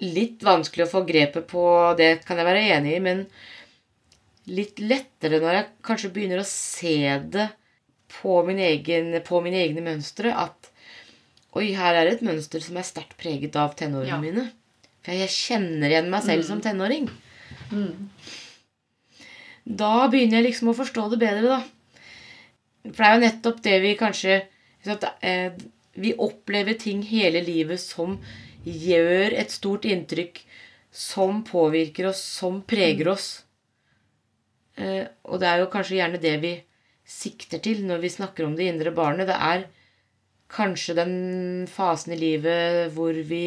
litt 0.00 0.42
vanskelig 0.46 0.86
å 0.86 0.90
få 0.94 1.02
grepet 1.08 1.44
på, 1.50 1.62
det 1.98 2.22
kan 2.24 2.38
jeg 2.40 2.46
være 2.48 2.66
enig 2.76 2.94
i, 2.96 3.00
men 3.04 3.18
litt 4.50 4.80
lettere 4.80 5.40
når 5.42 5.56
jeg 5.58 5.66
kanskje 5.86 6.10
begynner 6.14 6.40
å 6.42 6.46
se 6.48 6.94
det 7.34 7.48
på, 8.20 8.38
min 8.46 8.58
egen, 8.64 9.12
på 9.26 9.42
mine 9.44 9.60
egne 9.60 9.84
mønstre, 9.84 10.32
at 10.32 10.70
oi, 11.58 11.68
her 11.76 11.98
er 12.00 12.14
et 12.14 12.24
mønster 12.24 12.62
som 12.64 12.78
er 12.80 12.86
sterkt 12.88 13.18
preget 13.20 13.58
av 13.60 13.76
tenårene 13.78 14.08
Ja. 14.14 14.20
mine. 14.22 14.46
For 15.04 15.16
jeg 15.16 15.32
kjenner 15.32 15.92
igjen 15.92 16.10
meg 16.12 16.24
selv 16.24 16.44
som 16.48 16.60
tenåring. 16.64 17.06
Mm, 17.70 18.08
Da 19.80 20.08
begynner 20.10 20.40
jeg 20.40 20.50
liksom 20.50 20.72
å 20.72 20.76
forstå 20.78 21.08
det 21.12 21.20
bedre, 21.20 21.58
da. 21.58 21.60
For 22.88 22.96
det 22.96 23.08
er 23.08 23.14
jo 23.14 23.24
nettopp 23.26 23.60
det 23.64 23.76
vi 23.84 23.96
kanskje 23.98 24.40
at, 24.88 25.04
eh, 25.22 25.52
Vi 25.94 26.14
opplever 26.14 26.78
ting 26.78 27.02
hele 27.02 27.42
livet 27.42 27.80
som 27.80 28.18
gjør 28.64 29.34
et 29.36 29.50
stort 29.50 29.84
inntrykk, 29.84 30.38
som 30.92 31.42
påvirker 31.44 32.06
oss, 32.06 32.20
som 32.22 32.62
preger 32.62 33.08
oss. 33.08 33.42
Eh, 34.76 35.06
og 35.24 35.40
det 35.40 35.48
er 35.48 35.58
jo 35.60 35.70
kanskje 35.72 35.98
gjerne 35.98 36.20
det 36.22 36.36
vi 36.40 36.54
sikter 37.04 37.58
til 37.58 37.82
når 37.84 38.04
vi 38.04 38.12
snakker 38.14 38.46
om 38.46 38.56
det 38.56 38.68
indre 38.70 38.94
barnet. 38.94 39.26
Det 39.26 39.36
er 39.36 39.66
kanskje 40.50 40.96
den 40.98 41.14
fasen 41.70 42.14
i 42.14 42.20
livet 42.20 42.94
hvor 42.94 43.12
vi 43.12 43.44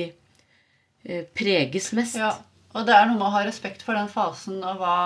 eh, 1.06 1.24
preges 1.36 1.92
mest. 1.96 2.20
Ja, 2.20 2.36
og 2.74 2.88
det 2.88 2.96
er 2.96 3.08
noe 3.08 3.20
med 3.20 3.28
å 3.28 3.34
ha 3.36 3.44
respekt 3.46 3.86
for 3.86 3.98
den 3.98 4.10
fasen 4.12 4.60
og 4.66 4.82
hva, 4.82 4.98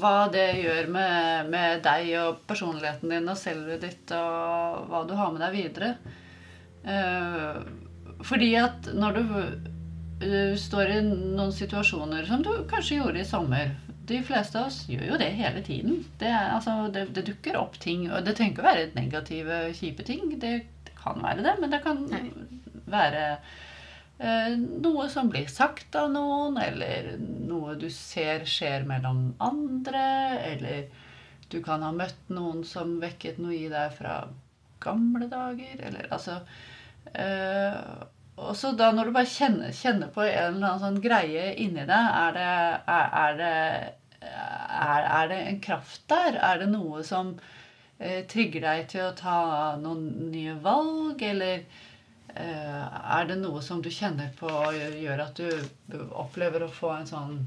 hva 0.00 0.16
det 0.32 0.48
gjør 0.60 0.90
med, 0.92 1.50
med 1.52 1.82
deg 1.86 2.10
og 2.22 2.42
personligheten 2.48 3.12
din 3.14 3.30
og 3.30 3.38
selvet 3.40 3.86
ditt 3.86 4.14
og 4.16 4.90
hva 4.90 5.04
du 5.06 5.14
har 5.18 5.32
med 5.34 5.44
deg 5.44 5.56
videre. 5.56 5.94
Eh, 6.86 7.60
fordi 8.26 8.52
at 8.58 8.90
når 8.94 9.18
du 9.18 9.24
eh, 10.26 10.54
står 10.58 10.94
i 10.96 11.00
noen 11.06 11.54
situasjoner 11.54 12.26
som 12.28 12.42
du 12.42 12.52
kanskje 12.70 13.00
gjorde 13.00 13.22
i 13.22 13.26
sommer 13.26 13.74
De 14.06 14.20
fleste 14.22 14.60
av 14.60 14.68
oss 14.68 14.84
gjør 14.86 15.08
jo 15.08 15.16
det 15.18 15.32
hele 15.34 15.62
tiden. 15.66 16.04
Det, 16.20 16.30
er, 16.30 16.52
altså, 16.54 16.86
det, 16.94 17.08
det 17.14 17.24
dukker 17.26 17.58
opp 17.58 17.74
ting. 17.82 18.04
Og 18.06 18.22
det 18.22 18.36
trenger 18.38 18.54
ikke 18.54 18.62
å 18.62 18.68
være 18.68 18.90
negative, 18.94 19.56
kjipe 19.74 20.06
ting. 20.06 20.28
Det, 20.38 20.52
kan 21.06 21.22
være 21.22 21.42
det, 21.46 21.54
men 21.60 21.72
det 21.72 21.82
kan 21.84 22.04
være 22.90 23.24
noe 24.18 25.08
som 25.12 25.28
blir 25.28 25.48
sagt 25.52 25.96
av 25.98 26.08
noen, 26.12 26.56
eller 26.56 27.16
noe 27.20 27.74
du 27.76 27.90
ser 27.92 28.46
skjer 28.48 28.86
mellom 28.88 29.34
andre, 29.44 30.06
eller 30.52 30.86
du 31.52 31.60
kan 31.62 31.84
ha 31.84 31.92
møtt 31.92 32.30
noen 32.32 32.64
som 32.64 32.96
vekket 33.02 33.38
noe 33.42 33.54
i 33.54 33.68
deg 33.68 33.92
fra 33.98 34.22
gamle 34.82 35.28
dager, 35.30 35.76
eller 35.88 36.08
altså 36.12 36.40
øh, 37.12 37.76
Og 38.36 38.56
så 38.56 38.72
da 38.76 38.90
når 38.92 39.08
du 39.08 39.14
bare 39.16 39.30
kjenner, 39.30 39.72
kjenner 39.72 40.10
på 40.12 40.24
en 40.24 40.56
eller 40.56 40.66
annen 40.66 40.82
sånn 40.82 40.98
greie 41.04 41.54
inni 41.62 41.86
deg, 41.88 42.08
er 42.24 42.34
det, 42.36 42.48
er, 42.96 43.14
er 43.20 43.38
det 43.40 43.54
er, 44.26 45.06
er 45.20 45.30
det 45.30 45.38
en 45.46 45.60
kraft 45.64 46.02
der? 46.10 46.36
Er 46.42 46.60
det 46.60 46.68
noe 46.72 47.04
som 47.06 47.34
eh, 47.98 48.26
trigger 48.28 48.64
deg 48.66 48.88
til 48.92 49.06
å 49.06 49.14
ta 49.16 49.38
noen 49.80 50.30
nye 50.32 50.56
valg, 50.60 51.22
eller 51.22 51.62
eh, 51.62 51.85
er 52.36 53.28
det 53.28 53.38
noe 53.40 53.62
som 53.64 53.80
du 53.82 53.88
kjenner 53.92 54.32
på 54.38 54.50
og 54.50 54.76
gjør 54.76 55.22
at 55.24 55.38
du 55.40 55.96
opplever 56.10 56.66
å 56.66 56.72
få 56.72 56.92
en 56.96 57.08
sånn 57.08 57.38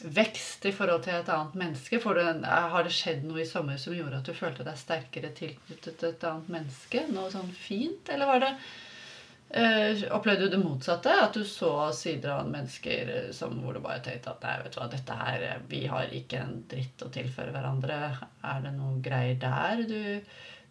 vekst 0.00 0.66
i 0.68 0.72
forhold 0.74 1.04
til 1.06 1.16
et 1.18 1.30
annet 1.32 1.56
menneske? 1.58 2.00
En, 2.22 2.44
har 2.44 2.84
det 2.84 2.94
skjedd 2.94 3.24
noe 3.26 3.42
i 3.42 3.48
sommer 3.48 3.78
som 3.80 3.96
gjorde 3.96 4.20
at 4.20 4.28
du 4.28 4.36
følte 4.36 4.66
deg 4.66 4.78
sterkere 4.78 5.32
tilknyttet 5.36 5.98
til 5.98 6.12
et 6.12 6.28
annet 6.28 6.52
menneske? 6.58 7.06
Noe 7.14 7.30
sånn 7.32 7.50
fint? 7.54 8.10
Eller 8.12 8.30
var 8.30 8.44
det 8.44 8.52
eh, 9.50 10.04
Opplevde 10.14 10.46
du 10.48 10.56
det 10.56 10.62
motsatte? 10.62 11.14
At 11.24 11.38
du 11.38 11.44
så 11.48 11.72
sider 11.96 12.36
av 12.36 12.50
mennesker 12.50 13.14
eh, 13.14 13.30
som, 13.36 13.58
hvor 13.62 13.76
du 13.76 13.82
bare 13.84 14.02
tenkte 14.04 14.34
at 14.34 14.46
nei, 14.46 14.58
vet 14.64 14.76
du 14.76 14.80
hva, 14.82 14.90
dette 14.92 15.18
her 15.22 15.48
eh, 15.48 15.64
Vi 15.70 15.86
har 15.90 16.14
ikke 16.20 16.44
en 16.44 16.60
dritt 16.70 17.06
å 17.06 17.10
tilføre 17.14 17.54
hverandre. 17.56 17.98
Er 18.54 18.62
det 18.66 18.76
noen 18.76 19.02
greier 19.04 19.40
der 19.42 19.84
du, 19.88 20.00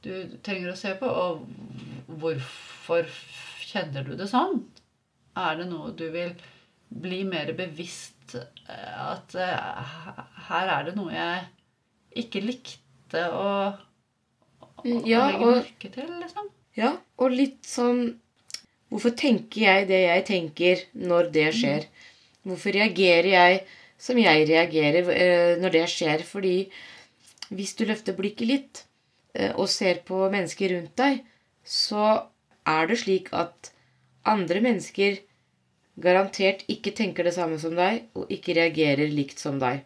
du 0.06 0.38
trenger 0.46 0.74
å 0.74 0.78
se 0.80 0.94
på? 1.00 1.08
Og 1.08 2.18
hvorfor 2.22 3.08
kjenner 3.68 4.06
du 4.08 4.16
det 4.20 4.30
sånn? 4.32 4.62
Er 5.38 5.60
det 5.60 5.68
noe 5.70 5.94
du 5.98 6.08
vil 6.14 6.34
bli 6.88 7.24
mer 7.28 7.52
bevisst 7.58 8.38
eh, 8.38 8.94
at 9.12 9.36
eh, 9.36 9.98
her 10.48 10.72
er 10.78 10.88
det 10.88 10.96
noe 10.98 11.12
jeg 11.14 12.24
ikke 12.24 12.42
likte 12.46 13.26
å, 13.34 13.50
å 14.64 14.94
Ja, 15.06 15.28
legge 15.28 15.52
merke 15.52 15.92
til, 15.94 16.14
liksom? 16.22 16.48
Ja, 16.78 16.96
og 17.18 17.36
litt 17.36 17.68
sånn 17.68 18.08
Hvorfor 18.88 19.12
tenker 19.20 19.60
jeg 19.66 19.88
det 19.90 19.98
jeg 20.00 20.24
tenker 20.30 20.82
når 20.96 21.28
det 21.36 21.50
skjer? 21.58 21.88
Hvorfor 22.48 22.72
reagerer 22.72 23.28
jeg 23.34 23.58
som 24.00 24.16
jeg 24.22 24.46
reagerer 24.48 25.10
eh, 25.12 25.56
når 25.60 25.74
det 25.74 25.82
skjer? 25.92 26.24
Fordi 26.24 26.54
hvis 27.52 27.76
du 27.76 27.84
løfter 27.90 28.16
blikket 28.16 28.48
litt 28.48 28.87
og 29.56 29.68
ser 29.70 30.02
på 30.08 30.26
mennesker 30.34 30.74
rundt 30.76 30.96
deg, 31.00 31.24
så 31.64 32.30
er 32.68 32.88
det 32.90 33.00
slik 33.04 33.32
at 33.36 33.72
andre 34.28 34.62
mennesker 34.64 35.20
garantert 36.02 36.64
ikke 36.72 36.94
tenker 36.96 37.26
det 37.28 37.36
samme 37.36 37.58
som 37.62 37.76
deg, 37.78 38.06
og 38.18 38.32
ikke 38.34 38.56
reagerer 38.58 39.10
likt 39.12 39.42
som 39.42 39.60
deg. 39.62 39.84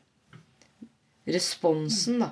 Responsen 1.30 2.24
da, 2.24 2.32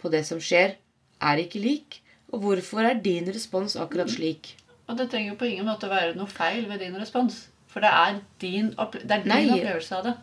på 0.00 0.10
det 0.12 0.24
som 0.28 0.40
skjer, 0.42 0.76
er 1.20 1.42
ikke 1.42 1.62
lik. 1.62 2.00
Og 2.30 2.44
hvorfor 2.44 2.86
er 2.86 2.98
din 3.02 3.28
respons 3.30 3.76
akkurat 3.78 4.10
slik? 4.10 4.54
Og 4.88 4.98
det 4.98 5.10
trenger 5.10 5.34
jo 5.34 5.38
på 5.38 5.48
ingen 5.50 5.68
måte 5.68 5.90
være 5.90 6.16
noe 6.18 6.30
feil 6.30 6.66
ved 6.70 6.82
din 6.82 6.96
respons. 6.98 7.44
For 7.70 7.84
det 7.84 7.90
er 7.94 8.18
din, 8.42 8.72
opple 8.78 9.02
det 9.06 9.20
er 9.20 9.26
din 9.26 9.54
opplevelse 9.54 9.98
av 9.98 10.06
det. 10.08 10.16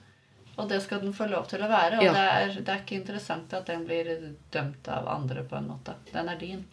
Og 0.57 0.69
det 0.69 0.79
skal 0.81 1.03
den 1.03 1.13
få 1.13 1.27
lov 1.29 1.45
til 1.51 1.61
å 1.61 1.69
være. 1.69 1.99
Og 1.99 2.03
Ja. 2.07 2.13
det, 2.13 2.25
er, 2.41 2.61
det 2.65 2.73
er 2.73 2.81
ikke 2.81 2.97
interessant 2.97 3.53
at 3.53 3.67
den 3.69 3.85
blir 3.85 4.09
dømt 4.51 4.87
av 4.89 5.07
andre 5.07 5.43
på 5.45 5.57
en 5.59 5.67
måte. 5.69 5.93
Den 6.13 6.29
er 6.33 6.39
din. 6.41 6.63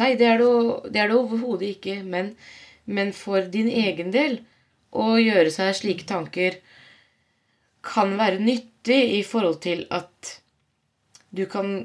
Nei, 0.00 0.14
det 0.16 0.26
er 0.30 0.38
det, 0.40 0.92
det 0.94 1.10
overhodet 1.12 1.74
ikke. 1.76 1.98
Men, 2.04 2.32
men 2.86 3.12
for 3.12 3.44
din 3.52 3.68
egen 3.68 4.10
del 4.14 4.38
å 4.92 5.16
gjøre 5.20 5.52
seg 5.52 5.74
slike 5.76 6.08
tanker 6.08 6.56
kan 7.82 8.16
være 8.16 8.40
nyttig 8.40 9.00
i 9.18 9.22
forhold 9.26 9.60
til 9.64 9.84
at 9.90 10.38
du 11.30 11.44
kan 11.50 11.82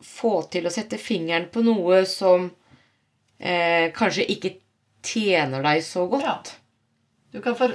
få 0.00 0.42
til 0.52 0.66
å 0.68 0.72
sette 0.72 0.96
fingeren 1.00 1.48
på 1.52 1.60
noe 1.64 2.04
som 2.08 2.46
eh, 3.38 3.90
kanskje 3.96 4.24
ikke 4.32 4.54
tjener 5.04 5.64
deg 5.64 5.82
så 5.84 6.06
godt. 6.08 6.24
Ja. 6.24 6.59
Du 7.32 7.40
kan 7.44 7.54
for... 7.58 7.74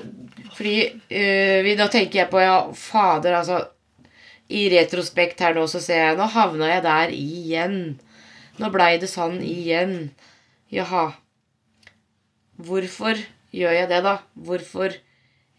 Fordi 0.58 0.76
uh, 0.92 1.60
vi- 1.66 1.78
da 1.80 1.88
tenker 1.92 2.22
jeg 2.24 2.32
på 2.32 2.42
Ja, 2.44 2.58
fader, 2.76 3.38
altså 3.40 3.62
I 4.52 4.68
retrospekt 4.74 5.40
her 5.42 5.56
nå 5.58 5.64
så 5.72 5.80
ser 5.82 6.02
jeg 6.02 6.18
Nå 6.20 6.28
havna 6.34 6.68
jeg 6.74 6.84
der 6.86 7.14
igjen. 7.16 7.78
Nå 8.62 8.70
blei 8.74 8.96
det 9.02 9.10
sånn 9.12 9.40
igjen. 9.44 9.96
Jaha. 10.72 11.08
Hvorfor 12.68 13.20
gjør 13.56 13.74
jeg 13.80 13.90
det, 13.92 14.02
da? 14.06 14.18
Hvorfor 14.48 14.94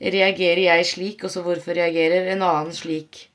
reagerer 0.00 0.62
jeg 0.66 0.86
slik, 0.88 1.24
og 1.24 1.32
så 1.32 1.42
hvorfor 1.44 1.76
reagerer 1.76 2.30
en 2.32 2.44
annen 2.44 2.72
slik? 2.76 3.26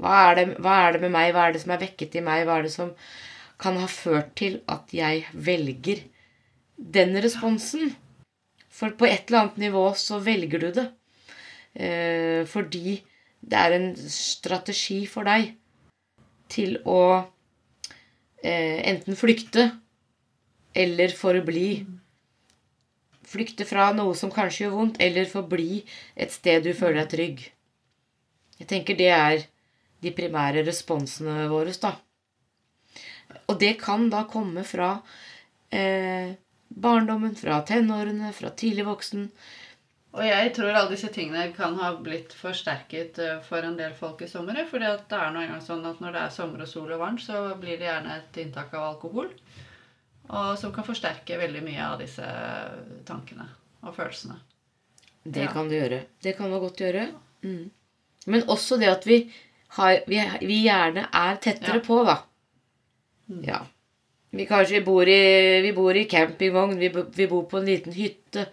Hva 0.00 0.14
er, 0.30 0.34
det, 0.38 0.44
hva 0.64 0.74
er 0.86 0.96
det 0.96 1.02
med 1.06 1.12
meg? 1.14 1.30
Hva 1.32 1.46
er 1.48 1.56
det 1.56 1.62
som 1.62 1.72
er 1.72 1.80
vekket 1.82 2.18
i 2.20 2.24
meg? 2.24 2.44
Hva 2.48 2.58
er 2.60 2.66
det 2.68 2.72
som 2.74 2.90
kan 3.60 3.78
ha 3.80 3.86
ført 3.88 4.34
til 4.36 4.58
at 4.68 4.92
jeg 4.92 5.24
velger 5.32 6.02
den 6.76 7.16
responsen? 7.24 7.94
For 8.76 8.92
på 8.98 9.08
et 9.08 9.28
eller 9.28 9.44
annet 9.46 9.60
nivå 9.66 9.86
så 9.96 10.20
velger 10.20 10.66
du 10.66 10.70
det. 10.76 10.86
Eh, 11.76 12.42
fordi 12.48 12.98
det 13.40 13.58
er 13.62 13.76
en 13.76 13.90
strategi 14.10 15.04
for 15.08 15.28
deg 15.28 15.54
til 16.52 16.78
å 16.88 17.00
eh, 18.42 18.80
enten 18.90 19.16
flykte 19.18 19.68
eller 20.76 21.12
forbli. 21.16 21.70
Flykte 23.26 23.66
fra 23.66 23.90
noe 23.96 24.14
som 24.18 24.30
kanskje 24.32 24.66
gjør 24.66 24.76
vondt, 24.76 25.00
eller 25.02 25.28
forbli 25.28 25.82
et 26.14 26.32
sted 26.32 26.64
du 26.66 26.72
føler 26.76 27.02
deg 27.02 27.12
trygg. 27.14 27.44
Jeg 28.60 28.68
tenker 28.70 28.96
det 28.96 29.12
er 29.12 29.46
de 30.04 30.12
primære 30.14 30.64
responsene 30.66 31.48
våre, 31.50 31.72
da. 31.80 31.96
Og 33.50 33.58
det 33.60 33.74
kan 33.80 34.06
da 34.12 34.22
komme 34.30 34.62
fra 34.64 34.94
eh, 35.74 36.36
barndommen, 36.68 37.36
fra 37.36 37.60
tenårene, 37.66 38.32
fra 38.32 38.50
tidlig 38.50 38.84
voksen. 38.86 39.28
Og 40.16 40.24
jeg 40.24 40.52
tror 40.56 40.72
alle 40.72 40.94
disse 40.94 41.10
tingene 41.12 41.50
kan 41.52 41.74
ha 41.76 41.90
blitt 42.00 42.32
forsterket 42.32 43.18
eh, 43.20 43.40
for 43.44 43.60
en 43.66 43.76
del 43.76 43.92
folk 43.98 44.22
i 44.24 44.28
sommer. 44.30 44.56
For 44.70 44.80
det 44.80 44.88
er 45.12 45.30
nå 45.34 45.42
engang 45.44 45.60
sånn 45.60 45.84
at 45.86 46.00
når 46.00 46.12
det 46.16 46.22
er 46.22 46.30
sommer 46.32 46.62
og 46.64 46.68
sol 46.70 46.92
og 46.94 47.00
varmt, 47.02 47.20
så 47.20 47.42
blir 47.60 47.76
det 47.76 47.88
gjerne 47.90 48.16
et 48.22 48.38
inntak 48.40 48.72
av 48.74 48.94
alkohol. 48.94 49.28
Og 50.26 50.56
som 50.58 50.72
kan 50.74 50.86
forsterke 50.88 51.36
veldig 51.38 51.60
mye 51.62 51.84
av 51.84 52.00
disse 52.00 52.24
tankene 53.06 53.44
og 53.84 53.92
følelsene. 53.94 54.38
Det 55.26 55.42
Ja. 55.44 55.52
kan 55.52 55.68
det 55.68 55.80
gjøre. 55.82 56.00
Det 56.22 56.36
kan 56.38 56.50
det 56.50 56.60
godt 56.60 56.80
gjøre. 56.80 57.04
Mm. 57.44 57.70
Men 58.26 58.42
også 58.48 58.78
det 58.80 58.88
at 58.88 59.04
vi, 59.06 59.20
har, 59.76 60.00
vi, 60.06 60.18
vi 60.46 60.62
gjerne 60.64 61.08
er 61.12 61.36
tettere 61.36 61.76
Ja. 61.78 61.84
på, 61.84 62.04
da. 62.06 62.16
Mm. 63.28 63.42
Ja. 63.44 63.60
Vi 64.36 64.46
kanskje 64.46 64.84
bor 64.84 65.08
i, 65.08 65.60
vi 65.64 65.72
bor 65.76 65.96
i 65.96 66.06
campingvogn, 66.10 66.78
vi, 66.78 66.90
vi 67.14 67.28
bor 67.30 67.46
på 67.50 67.58
en 67.58 67.68
liten 67.68 67.92
hytte. 67.96 68.46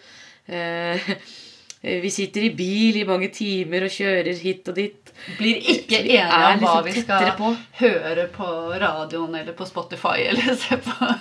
Eh, 0.46 1.10
vi 2.04 2.12
sitter 2.12 2.42
i 2.48 2.54
bil 2.56 3.02
i 3.02 3.08
mange 3.08 3.28
timer 3.36 3.88
og 3.88 3.92
kjører 3.92 4.40
hit 4.40 4.70
og 4.72 4.78
dit. 4.80 5.14
Blir 5.38 5.60
ikke 5.60 6.00
enige 6.00 6.24
om 6.26 6.64
hva 6.64 6.80
liksom 6.80 6.88
vi 6.88 7.04
skal 7.04 7.30
på. 7.38 7.52
høre 7.80 8.28
på 8.34 8.48
radioen 8.82 9.36
eller 9.42 9.56
på 9.58 9.68
Spotify 9.68 10.24
eller 10.32 10.56
se 10.60 10.80
på. 10.84 11.12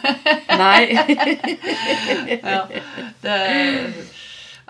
Nei. 0.59 0.93
ja, 2.55 2.65
det 3.23 3.39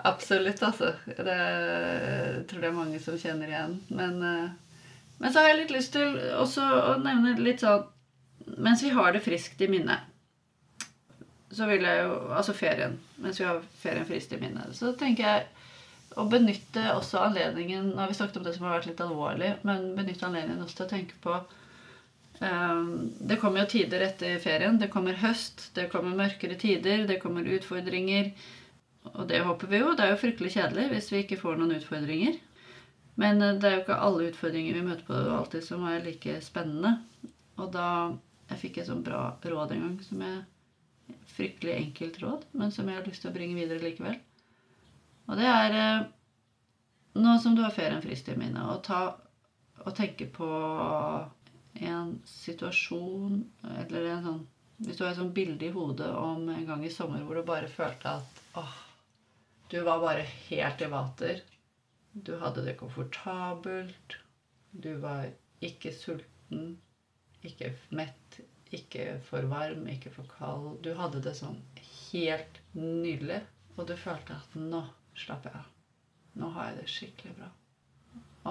Absolutt, 0.03 0.59
altså. 0.59 0.89
Det 1.05 1.35
jeg 1.37 2.43
tror 2.49 2.59
det 2.59 2.67
er 2.67 2.75
mange 2.75 2.99
som 2.99 3.15
kjenner 3.15 3.47
igjen. 3.47 3.77
Men, 3.87 4.17
eh, 4.27 4.49
men 5.21 5.31
så 5.31 5.39
har 5.39 5.53
jeg 5.53 5.61
litt 5.61 5.77
lyst 5.77 5.93
til 5.95 6.17
også 6.35 6.65
å 6.65 6.95
nevne 7.05 7.37
litt 7.39 7.63
sånn 7.63 7.85
Mens 8.45 8.83
vi 8.83 8.91
har 8.93 9.13
det 9.13 9.23
friskt 9.23 9.61
i 9.61 9.69
minnet, 9.71 10.09
så 11.53 11.67
vil 11.69 11.85
jeg 11.85 12.05
jo 12.05 12.13
Altså 12.33 12.53
ferien. 12.57 12.95
Mens 13.21 13.39
vi 13.39 13.45
har 13.47 13.61
ferien 13.79 14.07
friskt 14.09 14.33
i 14.33 14.39
minnet, 14.41 14.73
så 14.77 14.93
tenker 14.97 15.27
jeg 15.27 15.45
å 16.19 16.25
benytte 16.29 16.85
også 16.93 17.21
anledningen 17.23 17.91
Nå 17.91 18.01
har 18.01 18.11
vi 18.11 18.17
snakket 18.17 18.39
om 18.39 18.45
det 18.45 18.55
som 18.55 18.67
har 18.67 18.77
vært 18.77 18.89
litt 18.91 19.03
alvorlig, 19.03 19.51
men 19.67 19.93
benytte 19.97 20.27
anledningen 20.27 20.63
også 20.63 20.79
til 20.79 20.85
å 20.85 20.91
tenke 20.91 21.19
på 21.23 21.37
eh, 21.37 22.81
Det 23.31 23.39
kommer 23.41 23.63
jo 23.63 23.71
tider 23.75 24.05
etter 24.09 24.41
ferien. 24.43 24.79
Det 24.81 24.91
kommer 24.93 25.17
høst, 25.23 25.69
det 25.77 25.89
kommer 25.93 26.17
mørkere 26.17 26.59
tider, 26.59 27.07
det 27.09 27.21
kommer 27.23 27.49
utfordringer. 27.57 28.33
Og 29.13 29.27
det 29.29 29.43
håper 29.43 29.71
vi 29.71 29.81
jo. 29.81 29.93
Det 29.97 30.05
er 30.05 30.13
jo 30.13 30.21
fryktelig 30.21 30.53
kjedelig 30.55 30.89
hvis 30.93 31.09
vi 31.11 31.23
ikke 31.23 31.41
får 31.41 31.57
noen 31.59 31.77
utfordringer. 31.79 32.37
Men 33.21 33.41
eh, 33.41 33.57
det 33.61 33.69
er 33.69 33.77
jo 33.77 33.85
ikke 33.85 34.03
alle 34.09 34.29
utfordringer 34.31 34.77
vi 34.77 34.85
møter 34.85 35.07
på 35.07 35.23
alltid 35.37 35.65
som 35.65 35.87
er 35.89 36.05
like 36.05 36.37
spennende. 36.45 36.97
Og 37.61 37.73
da 37.73 37.87
Jeg 38.53 38.61
fikk 38.61 38.81
et 38.81 38.89
sånt 38.89 39.05
bra 39.05 39.25
råd 39.43 39.75
en 39.75 39.87
gang 39.87 39.95
som 40.05 40.21
jeg 40.23 40.43
Fryktelig 41.33 41.73
enkelt 41.75 42.17
råd, 42.21 42.43
men 42.55 42.71
som 42.71 42.87
jeg 42.87 42.95
har 42.95 43.07
lyst 43.07 43.23
til 43.25 43.31
å 43.31 43.35
bringe 43.35 43.57
videre 43.57 43.83
likevel. 43.83 44.15
Og 45.27 45.39
det 45.39 45.49
er 45.49 45.75
eh, 45.75 46.05
Nå 47.19 47.33
som 47.43 47.57
du 47.57 47.61
har 47.61 47.73
ferien 47.75 48.01
frist 48.01 48.29
i 48.31 48.37
minnet, 48.39 48.63
å 48.63 48.79
ta 48.81 49.01
og 49.83 49.91
tenke 49.97 50.25
på 50.31 50.47
en 51.83 52.13
situasjon 52.29 53.41
eller 53.81 54.07
en 54.13 54.23
sånn 54.27 54.39
Hvis 54.83 54.97
du 54.97 55.03
har 55.03 55.11
et 55.11 55.19
sånt 55.19 55.35
bilde 55.35 55.67
i 55.67 55.73
hodet 55.73 56.09
om 56.17 56.47
en 56.49 56.65
gang 56.65 56.81
i 56.85 56.91
sommer 56.91 57.21
hvor 57.25 57.37
du 57.37 57.45
bare 57.45 57.69
følte 57.71 58.15
at 58.17 58.41
åh, 58.59 58.73
du 59.69 59.79
var 59.85 60.01
bare 60.01 60.25
helt 60.49 60.81
i 60.81 60.89
vater. 60.89 61.43
Du 62.13 62.35
hadde 62.41 62.65
det 62.65 62.75
komfortabelt. 62.77 64.17
Du 64.71 64.91
var 65.01 65.29
ikke 65.63 65.93
sulten, 65.95 66.75
ikke 67.47 67.73
mett, 67.95 68.39
ikke 68.73 69.17
for 69.27 69.45
varm, 69.51 69.85
ikke 69.91 70.11
for 70.13 70.29
kald. 70.37 70.77
Du 70.85 70.93
hadde 70.97 71.21
det 71.23 71.35
sånn 71.37 71.59
helt 71.81 72.61
nydelig. 72.77 73.41
Og 73.77 73.87
du 73.89 73.95
følte 73.97 74.37
at 74.37 74.55
nå 74.57 74.83
slapper 75.17 75.53
jeg 75.53 75.63
av. 75.63 75.69
Nå 76.41 76.49
har 76.55 76.69
jeg 76.69 76.79
det 76.79 76.89
skikkelig 76.93 77.35
bra. 77.37 77.49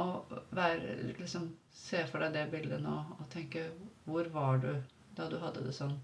Og 0.02 0.32
være, 0.56 0.96
liksom, 1.18 1.50
se 1.74 2.00
for 2.08 2.22
deg 2.24 2.34
det 2.36 2.46
bildet 2.52 2.80
nå 2.80 2.94
og 3.18 3.26
tenke 3.32 3.66
Hvor 4.06 4.30
var 4.32 4.62
du 4.62 4.70
da 5.16 5.26
du 5.28 5.36
hadde 5.42 5.66
det 5.66 5.74
sånn? 5.76 5.98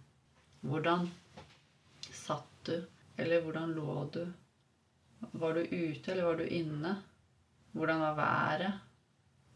Hvordan 0.61 1.09
satt 2.13 2.51
du? 2.69 2.77
Eller 3.17 3.43
hvordan 3.43 3.73
lå 3.75 4.03
du? 4.15 4.25
Var 5.33 5.55
du 5.55 5.63
ute, 5.63 6.13
eller 6.13 6.27
var 6.29 6.37
du 6.39 6.45
inne? 6.47 6.93
Hvordan 7.73 8.05
var 8.05 8.19
været? 8.19 8.85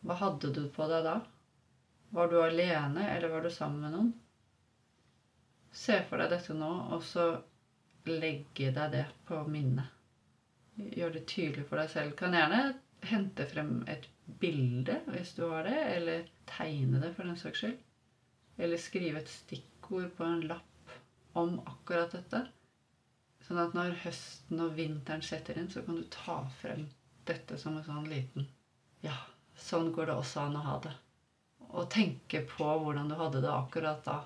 Hva 0.02 0.16
hadde 0.18 0.50
du 0.56 0.64
på 0.74 0.88
deg 0.90 1.04
da? 1.06 1.18
Var 2.12 2.28
du 2.28 2.36
alene, 2.42 3.08
eller 3.10 3.28
var 3.32 3.42
du 3.42 3.50
sammen 3.50 3.80
med 3.80 3.94
noen? 3.94 4.12
Se 5.72 5.96
for 6.08 6.20
deg 6.20 6.28
dette 6.34 6.52
nå, 6.52 6.70
og 6.92 7.00
så 7.08 7.24
legge 8.08 8.72
deg 8.76 8.90
det 8.92 9.04
på 9.28 9.38
minnet. 9.48 9.88
Gjør 10.76 11.14
det 11.14 11.22
tydelig 11.30 11.64
for 11.68 11.80
deg 11.80 11.88
selv. 11.92 12.16
Kan 12.18 12.36
gjerne 12.36 12.58
hente 13.08 13.46
frem 13.48 13.78
et 13.88 14.04
bilde 14.42 14.98
hvis 15.08 15.32
du 15.38 15.46
har 15.46 15.64
det, 15.64 15.78
eller 15.96 16.26
tegne 16.50 17.00
det 17.00 17.12
for 17.16 17.28
den 17.28 17.38
saks 17.40 17.62
skyld. 17.62 17.78
Eller 18.60 18.80
skrive 18.80 19.22
et 19.22 19.32
stikkord 19.32 20.12
på 20.18 20.26
en 20.26 20.44
lapp 20.50 20.96
om 21.38 21.56
akkurat 21.64 22.12
dette. 22.12 22.42
Sånn 23.46 23.60
at 23.62 23.72
når 23.76 23.96
høsten 24.04 24.60
og 24.62 24.76
vinteren 24.76 25.24
setter 25.24 25.56
inn, 25.58 25.70
så 25.72 25.80
kan 25.86 25.96
du 25.98 26.04
ta 26.12 26.42
frem 26.60 26.84
dette 27.26 27.56
som 27.58 27.78
en 27.78 27.86
sånn 27.86 28.10
liten 28.10 28.50
Ja, 29.02 29.16
sånn 29.56 29.90
går 29.94 30.10
det 30.10 30.18
også 30.20 30.44
an 30.44 30.60
å 30.60 30.66
ha 30.66 30.76
det. 30.84 30.92
Og 31.72 31.90
tenke 31.90 32.42
på 32.48 32.68
hvordan 32.84 33.08
du 33.08 33.16
hadde 33.16 33.42
det 33.44 33.52
akkurat 33.52 34.02
da. 34.04 34.18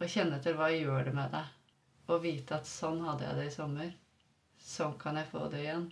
Og 0.00 0.08
kjenne 0.10 0.38
etter 0.40 0.56
hva 0.58 0.70
gjør 0.74 1.08
det 1.08 1.16
med 1.16 1.34
deg. 1.34 1.50
Og 2.10 2.22
vite 2.24 2.58
at 2.58 2.68
sånn 2.68 3.02
hadde 3.06 3.28
jeg 3.28 3.38
det 3.38 3.48
i 3.50 3.56
sommer. 3.56 3.92
sånn 4.62 4.96
kan 4.98 5.16
jeg 5.18 5.30
få 5.30 5.48
det 5.50 5.60
igjen. 5.62 5.86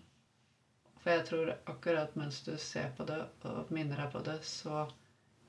For 1.00 1.14
jeg 1.14 1.26
tror 1.26 1.52
akkurat 1.72 2.16
mens 2.18 2.40
du 2.46 2.56
ser 2.58 2.90
på 2.96 3.06
det 3.08 3.18
og 3.48 3.70
minner 3.72 4.02
deg 4.02 4.10
på 4.12 4.22
det, 4.26 4.36
så 4.44 4.84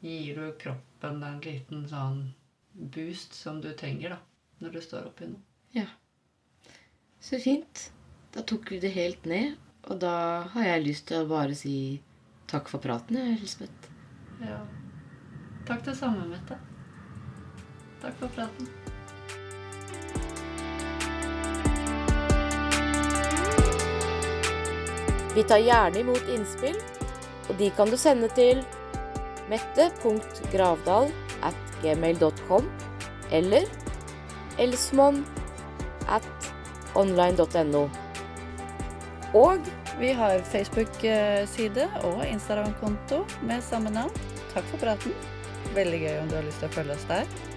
gir 0.01 0.37
du 0.37 0.53
kroppen 0.61 1.23
en 1.23 1.41
liten 1.43 1.83
sånn 1.89 2.21
boost 2.73 3.35
som 3.37 3.59
du 3.61 3.73
trenger 3.77 4.15
da, 4.15 4.19
når 4.63 4.77
du 4.77 4.81
står 4.81 5.09
oppi 5.11 5.27
noe. 5.29 5.43
Ja. 5.75 5.87
Så 7.19 7.39
fint. 7.43 7.91
Da 8.31 8.45
tok 8.47 8.71
vi 8.71 8.79
det 8.79 8.93
helt 8.95 9.27
ned. 9.29 9.57
Og 9.89 9.99
da 10.01 10.47
har 10.53 10.67
jeg 10.67 10.85
lyst 10.85 11.07
til 11.09 11.23
å 11.23 11.29
bare 11.29 11.57
si 11.57 11.75
takk 12.51 12.69
for 12.71 12.83
praten, 12.83 13.17
jeg, 13.17 13.39
Elisabeth. 13.39 13.89
Ja. 14.41 14.61
Takk 15.67 15.85
det 15.85 15.95
samme, 15.95 16.25
Mette. 16.27 16.57
Takk 18.01 18.13
for 18.19 18.27
praten. 18.35 18.69
Vi 25.35 25.43
tar 25.47 25.61
gjerne 25.63 25.99
imot 25.99 26.29
innspill, 26.29 26.75
og 27.49 27.55
de 27.59 27.69
kan 27.77 27.91
du 27.91 27.97
sende 27.97 28.27
til 28.35 28.63
mette.gravdal 29.51 31.11
at 31.47 31.75
gmail.com 31.81 32.67
eller 33.31 33.69
elsmon 34.59 35.21
at 36.09 36.27
online.no. 36.95 37.87
Og 39.33 39.71
Vi 39.99 40.07
har 40.17 40.39
Facebook-side 40.39 41.89
og 42.03 42.27
Instagram-konto 42.27 43.25
med 43.43 43.61
samme 43.61 43.89
navn. 43.89 44.15
Takk 44.53 44.65
for 44.71 44.77
praten. 44.81 45.13
Veldig 45.75 46.01
gøy 46.03 46.19
om 46.19 46.29
du 46.31 46.35
har 46.39 46.45
lyst 46.47 46.63
til 46.63 46.69
å 46.71 46.75
følge 46.75 46.97
oss 46.97 47.07
der. 47.09 47.50